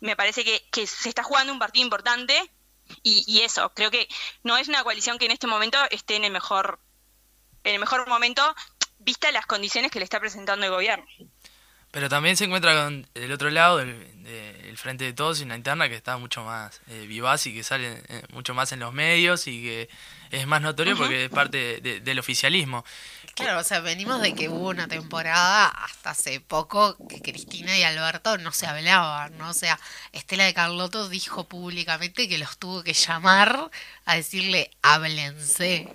[0.00, 2.52] me parece que, se está jugando un partido importante
[3.02, 4.08] y, y, eso, creo que
[4.44, 6.80] no es una coalición que en este momento esté en el mejor,
[7.64, 8.54] en el mejor momento,
[8.98, 11.04] vista las condiciones que le está presentando el gobierno.
[11.96, 13.88] Pero también se encuentra con el otro lado, el,
[14.26, 17.62] el Frente de Todos y una interna que está mucho más eh, vivaz y que
[17.62, 19.88] sale eh, mucho más en los medios y que
[20.30, 20.98] es más notorio uh -huh.
[20.98, 22.84] porque es parte de, de, del oficialismo.
[23.34, 27.82] Claro, o sea, venimos de que hubo una temporada hasta hace poco que Cristina y
[27.82, 29.48] Alberto no se hablaban, ¿no?
[29.48, 29.80] O sea,
[30.12, 33.70] Estela de Carlotto dijo públicamente que los tuvo que llamar
[34.04, 35.88] a decirle, háblense.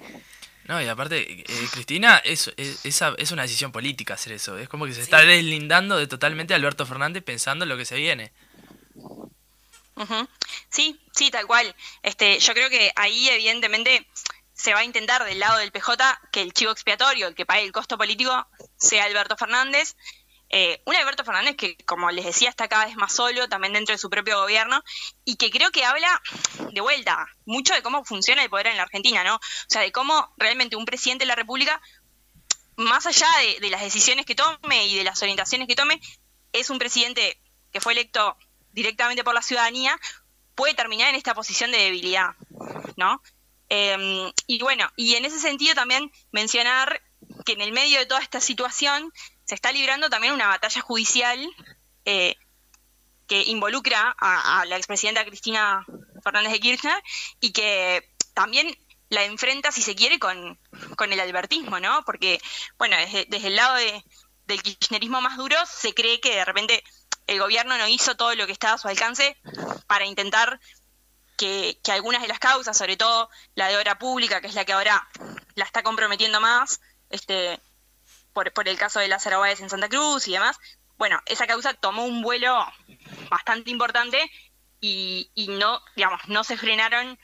[0.65, 4.57] No, y aparte, eh, Cristina, es, es, es, una decisión política hacer eso.
[4.57, 7.95] Es como que se está deslindando de totalmente Alberto Fernández pensando en lo que se
[7.95, 8.31] viene.
[10.69, 11.75] Sí, sí, tal cual.
[12.03, 14.07] Este, yo creo que ahí evidentemente
[14.53, 17.63] se va a intentar del lado del PJ que el chivo expiatorio, el que pague
[17.63, 18.47] el costo político,
[18.77, 19.95] sea Alberto Fernández.
[20.53, 23.93] Eh, un Alberto Fernández que, como les decía, está cada vez más solo, también dentro
[23.93, 24.83] de su propio gobierno,
[25.23, 26.21] y que creo que habla
[26.73, 29.35] de vuelta mucho de cómo funciona el poder en la Argentina, ¿no?
[29.35, 31.81] O sea, de cómo realmente un presidente de la República,
[32.75, 33.27] más allá
[33.61, 36.01] de, las decisiones que tome y de las orientaciones que tome,
[36.51, 37.39] es un presidente
[37.71, 38.35] que fue electo
[38.73, 39.97] directamente por la ciudadanía,
[40.55, 42.35] puede terminar en esta posición de debilidad,
[42.97, 43.21] ¿no?
[43.69, 47.01] Em, y bueno, y en ese sentido también mencionar
[47.45, 49.13] que en el medio de toda esta situación
[49.51, 51.37] se está librando también una batalla judicial
[52.05, 52.37] eh,
[53.27, 55.85] que involucra a, la expresidenta Cristina
[56.23, 57.03] Fernández de Kirchner
[57.41, 58.73] y que también
[59.09, 60.57] la enfrenta, si se quiere, con,
[60.97, 62.01] el albertismo, ¿no?
[62.05, 62.39] Porque,
[62.77, 63.75] bueno, desde, el lado
[64.45, 66.81] del kirchnerismo más duro se cree que de repente
[67.27, 69.35] el gobierno no hizo todo lo que estaba a su alcance
[69.85, 70.61] para intentar
[71.35, 74.71] que, algunas de las causas, sobre todo la de obra pública, que es la que
[74.71, 75.05] ahora
[75.55, 76.79] la está comprometiendo más,
[77.09, 77.59] este,
[78.33, 80.57] por, por el caso de las Báez en Santa Cruz y demás,
[80.97, 82.65] bueno, esa causa tomó un vuelo
[83.29, 84.19] bastante importante
[84.79, 87.17] y, y no, digamos, no se frenaron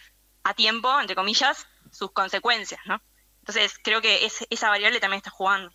[0.44, 3.02] a tiempo, entre comillas, sus consecuencias, ¿no?
[3.40, 5.72] Entonces creo que esa variable también está jugando.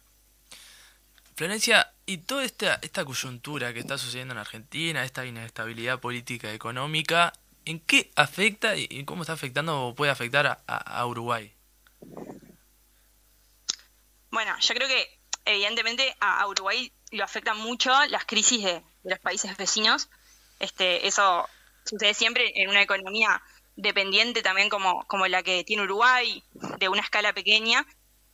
[1.34, 6.54] Florencia, y toda esta, esta coyuntura que está sucediendo en Argentina, esta inestabilidad política y
[6.54, 7.32] económica,
[7.64, 11.54] ¿en qué afecta y cómo está afectando o puede afectar a, Uruguay?
[14.30, 19.56] Bueno, yo creo que evidentemente a, Uruguay lo afectan mucho las crisis de, los países
[19.56, 20.08] vecinos.
[20.58, 21.48] Este, eso
[21.84, 23.42] sucede siempre en una economía
[23.76, 26.42] dependiente también como, como la que tiene Uruguay,
[26.78, 27.86] de una escala pequeña,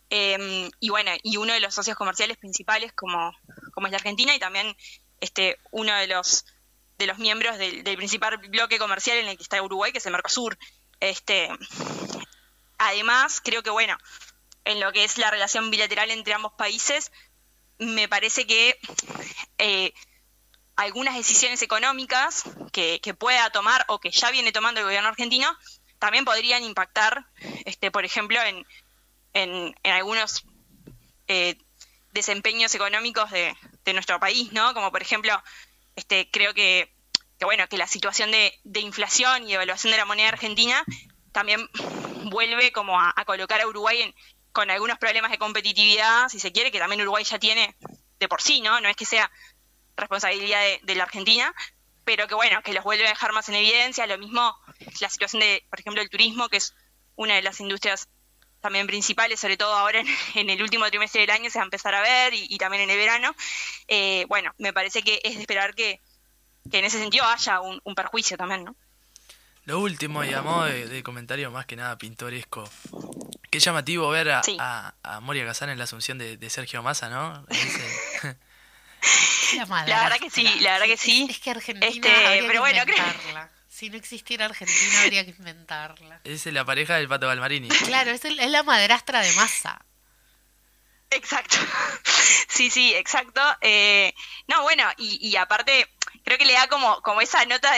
[0.09, 3.31] Em, y bueno, y uno de los socios comerciales principales como,
[3.73, 4.75] como es la Argentina y también
[5.21, 6.45] este, uno de los
[6.97, 10.11] de los miembros del, principal bloque comercial en el que está Uruguay, que es el
[10.11, 10.57] Mercosur.
[10.99, 11.47] Este,
[12.77, 13.97] además, creo que bueno,
[14.65, 17.11] en lo que es la relación bilateral entre ambos países,
[17.77, 18.77] me parece que
[19.57, 19.93] eh,
[20.75, 25.57] algunas decisiones económicas que, que, pueda tomar o que ya viene tomando el gobierno argentino
[25.99, 27.25] también podrían impactar,
[27.65, 28.65] este, por ejemplo, en,
[29.33, 30.45] en, algunos
[31.27, 31.57] eh,
[32.11, 33.55] desempeños económicos de,
[33.93, 34.75] nuestro país, ¿no?
[34.75, 35.33] Como por ejemplo,
[35.95, 36.93] este, creo que,
[37.41, 40.85] bueno, que la situación de, inflación y evaluación de la moneda argentina
[41.31, 41.67] también
[42.25, 44.13] vuelve como a, colocar a Uruguay
[44.59, 47.77] con algunos problemas de competitividad, si se quiere, que también Uruguay ya tiene
[48.19, 48.81] de por sí, ¿no?
[48.81, 49.31] No es que sea
[49.95, 51.55] responsabilidad de, la Argentina,
[52.03, 54.05] pero que bueno, que los vuelve a dejar más en evidencia.
[54.05, 54.53] Lo mismo
[54.99, 56.75] la situación de, por ejemplo, el turismo, que es
[57.15, 58.09] una de las industrias
[58.59, 60.01] también principales, sobre todo ahora
[60.35, 62.89] en, el último trimestre del año se va a empezar a ver y, también en
[62.89, 63.33] el verano.
[63.87, 66.01] Eh, bueno, me parece que es de esperar que,
[66.69, 68.75] en ese sentido haya un, perjuicio también, ¿no?
[69.65, 72.69] Lo último, y a de, comentario más que nada pintoresco.
[73.51, 74.41] Qué llamativo ver a,
[75.03, 77.45] a, Moria Kazan en la asunción de, Sergio Massa, ¿no?
[79.55, 81.27] la, verdad que sí, la verdad que sí.
[81.29, 82.09] Es que Argentina este,
[82.47, 82.83] pero bueno,
[83.69, 86.19] si no existiera Argentina, habría que inventarla.
[86.25, 87.69] Es la pareja del Pato Galmarini.
[87.69, 89.81] Claro, es, la madrastra de masa.
[91.11, 91.55] Exacto.
[92.49, 93.41] Sí, sí, exacto.
[93.61, 94.13] Eh,
[94.47, 95.87] no, bueno, y, aparte,
[96.23, 97.71] creo que le da como, como esa nota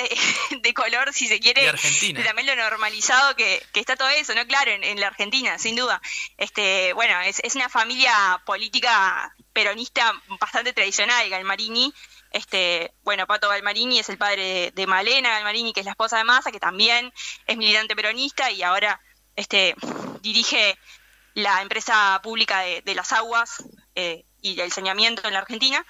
[0.62, 2.24] de, color, si se quiere, de Argentina.
[2.24, 4.46] también lo normalizado que, está todo eso, ¿no?
[4.48, 6.02] Claro, en, la Argentina, sin duda.
[6.38, 11.94] Este, bueno, es, es una familia política peronista bastante tradicional, Galmarini,
[12.32, 16.24] este, bueno, Pato Galmarini es el padre de, Malena Galmarini, que es la esposa de
[16.24, 17.14] Massa, que también
[17.46, 19.02] es militante peronista y ahora
[19.36, 19.76] este,
[20.22, 20.78] dirige
[21.34, 23.64] la empresa pública de, las aguas
[23.96, 25.86] eh, y el saneamiento en la Argentina.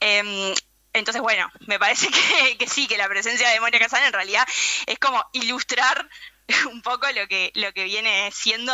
[0.00, 0.54] Em,
[0.98, 2.08] entonces, bueno, me parece
[2.58, 4.46] que, sí, que la presencia de Moria Casana en realidad
[4.86, 6.08] es como ilustrar
[6.70, 8.72] un poco lo que, lo que viene siendo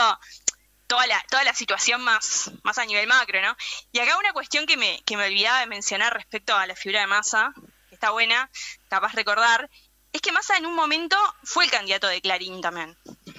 [0.86, 3.56] toda la, toda la situación más, más a nivel macro, ¿no?
[3.92, 7.00] Y acá una cuestión que me, que me olvidaba de mencionar respecto a la figura
[7.00, 7.52] de Massa,
[7.88, 8.50] que está buena,
[8.88, 9.70] capaz recordar,
[10.12, 12.96] es que Massa en un momento fue el candidato de Clarín también,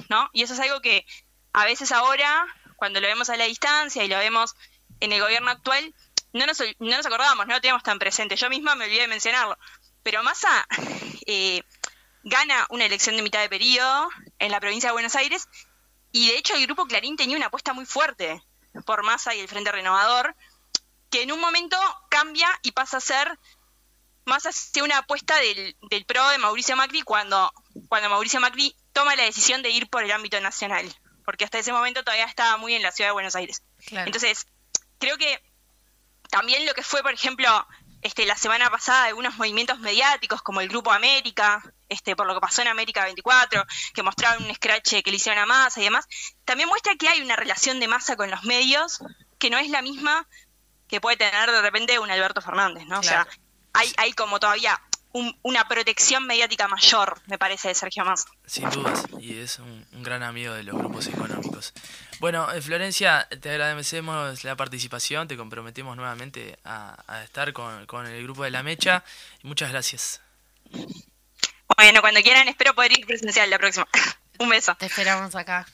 [0.09, 0.29] ¿no?
[0.33, 1.05] Y eso es algo que
[1.53, 4.55] a veces ahora, cuando lo vemos a la distancia y lo vemos
[4.99, 5.93] en el gobierno actual,
[6.36, 8.36] no nos, no nos acordamos, no lo tenemos tan presente.
[8.36, 9.57] Yo misma me olvidé de mencionarlo.
[10.03, 10.67] Pero Massa
[11.25, 11.63] eh,
[12.23, 14.09] gana una elección de mitad de periodo
[14.39, 15.47] en la provincia de Buenos Aires
[16.11, 18.41] y de hecho el grupo Clarín tenía una apuesta muy fuerte
[18.86, 20.36] por Massa y el Frente Renovador,
[21.09, 21.77] que en un momento
[22.09, 23.39] cambia y pasa a ser
[24.25, 27.53] más hacia una apuesta del, PRO de Mauricio Macri cuando,
[27.88, 30.93] cuando Mauricio Macri toma la decisión de ir por el ámbito nacional.
[31.23, 33.63] porque hasta ese momento todavía estaba muy en la ciudad de Buenos Aires.
[33.88, 34.07] Claro.
[34.07, 34.47] Entonces,
[34.99, 35.41] creo que
[36.30, 37.67] también lo que fue, por ejemplo,
[38.01, 42.39] este, la semana pasada algunos movimientos mediáticos como el Grupo América, este, por lo que
[42.41, 43.63] pasó en América 24,
[43.93, 46.05] que mostraron un scratch que le hicieron a Massa y demás,
[46.45, 48.99] también muestra que hay una relación de Massa con los medios
[49.39, 50.28] que no es la misma
[50.88, 52.99] que puede tener de repente un Alberto Fernández, ¿no?
[52.99, 53.39] O sea, Claro.
[53.73, 54.80] hay, hay como todavía
[55.13, 58.28] un- una protección mediática mayor, me parece, de Sergio Massa.
[58.45, 61.73] Sin dudas, y es un, un gran amigo de los grupos económicos.
[62.20, 68.05] Bueno, eh, Florencia, te agradecemos la participación, te comprometemos nuevamente a, a estar con, con
[68.07, 69.03] el grupo de La Mecha.
[69.43, 70.22] y Muchas gracias.
[71.78, 73.88] Bueno, cuando quieran, espero poder ir presencial la próxima.
[74.39, 74.76] un beso.
[74.76, 75.66] Te esperamos acá.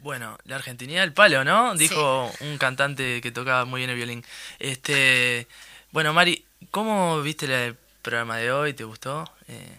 [0.00, 1.74] Bueno, la Argentinidad del palo, ¿no?
[1.74, 4.24] Dijo un cantante que tocaba muy bien el violín.
[4.58, 5.48] Este,
[5.90, 8.74] bueno, Mari, ¿cómo viste el programa de hoy?
[8.74, 9.24] ¿Te gustó?
[9.48, 9.76] Eh,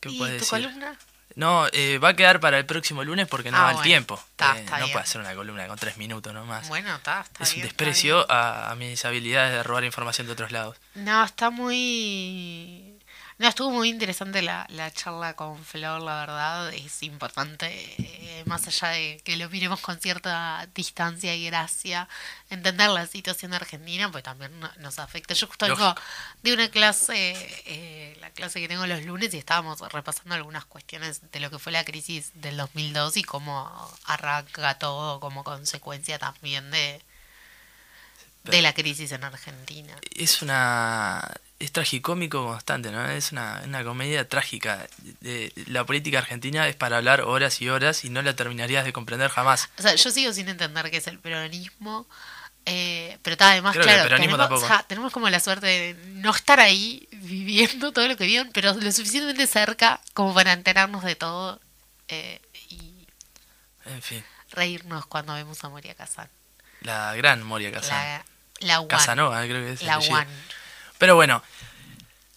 [0.00, 0.68] ¿Qué ¿Y puedes tu decir?
[0.68, 0.98] columna?
[1.36, 3.82] No, eh, va a quedar para el próximo lunes porque no Ah, da el bueno.
[3.88, 4.22] tiempo.
[4.30, 4.92] Está, Eh, está no bien.
[4.92, 6.68] puede hacer una columna con tres minutos nomás.
[6.68, 10.32] Bueno, está, está es un bien, desprecio a, a mis habilidades de robar información de
[10.32, 10.76] otros lados.
[10.94, 12.93] No, está muy...
[13.36, 16.72] No, estuvo muy interesante la, la charla con Flor, la verdad.
[16.72, 17.66] Es importante,
[17.98, 22.08] eh, más allá de que lo miremos con cierta distancia y gracia,
[22.48, 25.34] entender la situación argentina, pues también no- nos afecta.
[25.34, 25.94] Yo justo vengo
[26.44, 27.34] de una clase,
[27.66, 31.58] eh, la clase que tengo los lunes, y estábamos repasando algunas cuestiones de lo que
[31.58, 33.68] fue la crisis del 2002 y cómo
[34.04, 37.02] arranca todo como consecuencia también de,
[38.44, 39.94] de la crisis en Argentina.
[40.14, 41.22] Es una...
[41.58, 43.08] Es tragicómico constante, ¿no?
[43.08, 44.86] Es una, una comedia trágica.
[45.66, 49.30] La política argentina es para hablar horas y horas y no la terminarías de comprender
[49.30, 49.70] jamás.
[49.78, 52.06] O sea, yo sigo sin entender qué es el peronismo.
[52.66, 56.30] eh, pero está además, Creo claro, tenemos, o sea, tenemos como la suerte de no
[56.32, 61.14] estar ahí viviendo todo lo que vieron, pero lo suficientemente cerca como para enterarnos de
[61.14, 61.60] todo
[62.08, 63.06] eh, y
[63.86, 66.28] En fin, reírnos cuando vemos a Moria Kazan.
[66.80, 67.96] la gran Moria Kazan.
[67.96, 68.24] La,
[68.60, 68.88] la One.
[68.88, 69.82] Casanova, creo que es.
[69.82, 69.98] La.
[69.98, 70.26] One.
[70.98, 71.42] Pero bueno,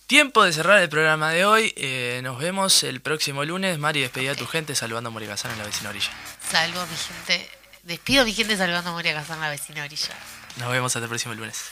[0.07, 1.74] tiempo de cerrar el programa de hoy.
[1.78, 3.78] Eh, nos vemos el próximo lunes.
[3.78, 6.11] Mari, despedida a tu gente saludando a Moria Kazan en la vecina orilla.
[6.49, 7.49] Salvo a mi gente.
[7.84, 10.15] Despido a mi gente salvando a Moria Kazan, la vecina orilla.
[10.57, 11.72] Nos vemos hasta el próximo lunes.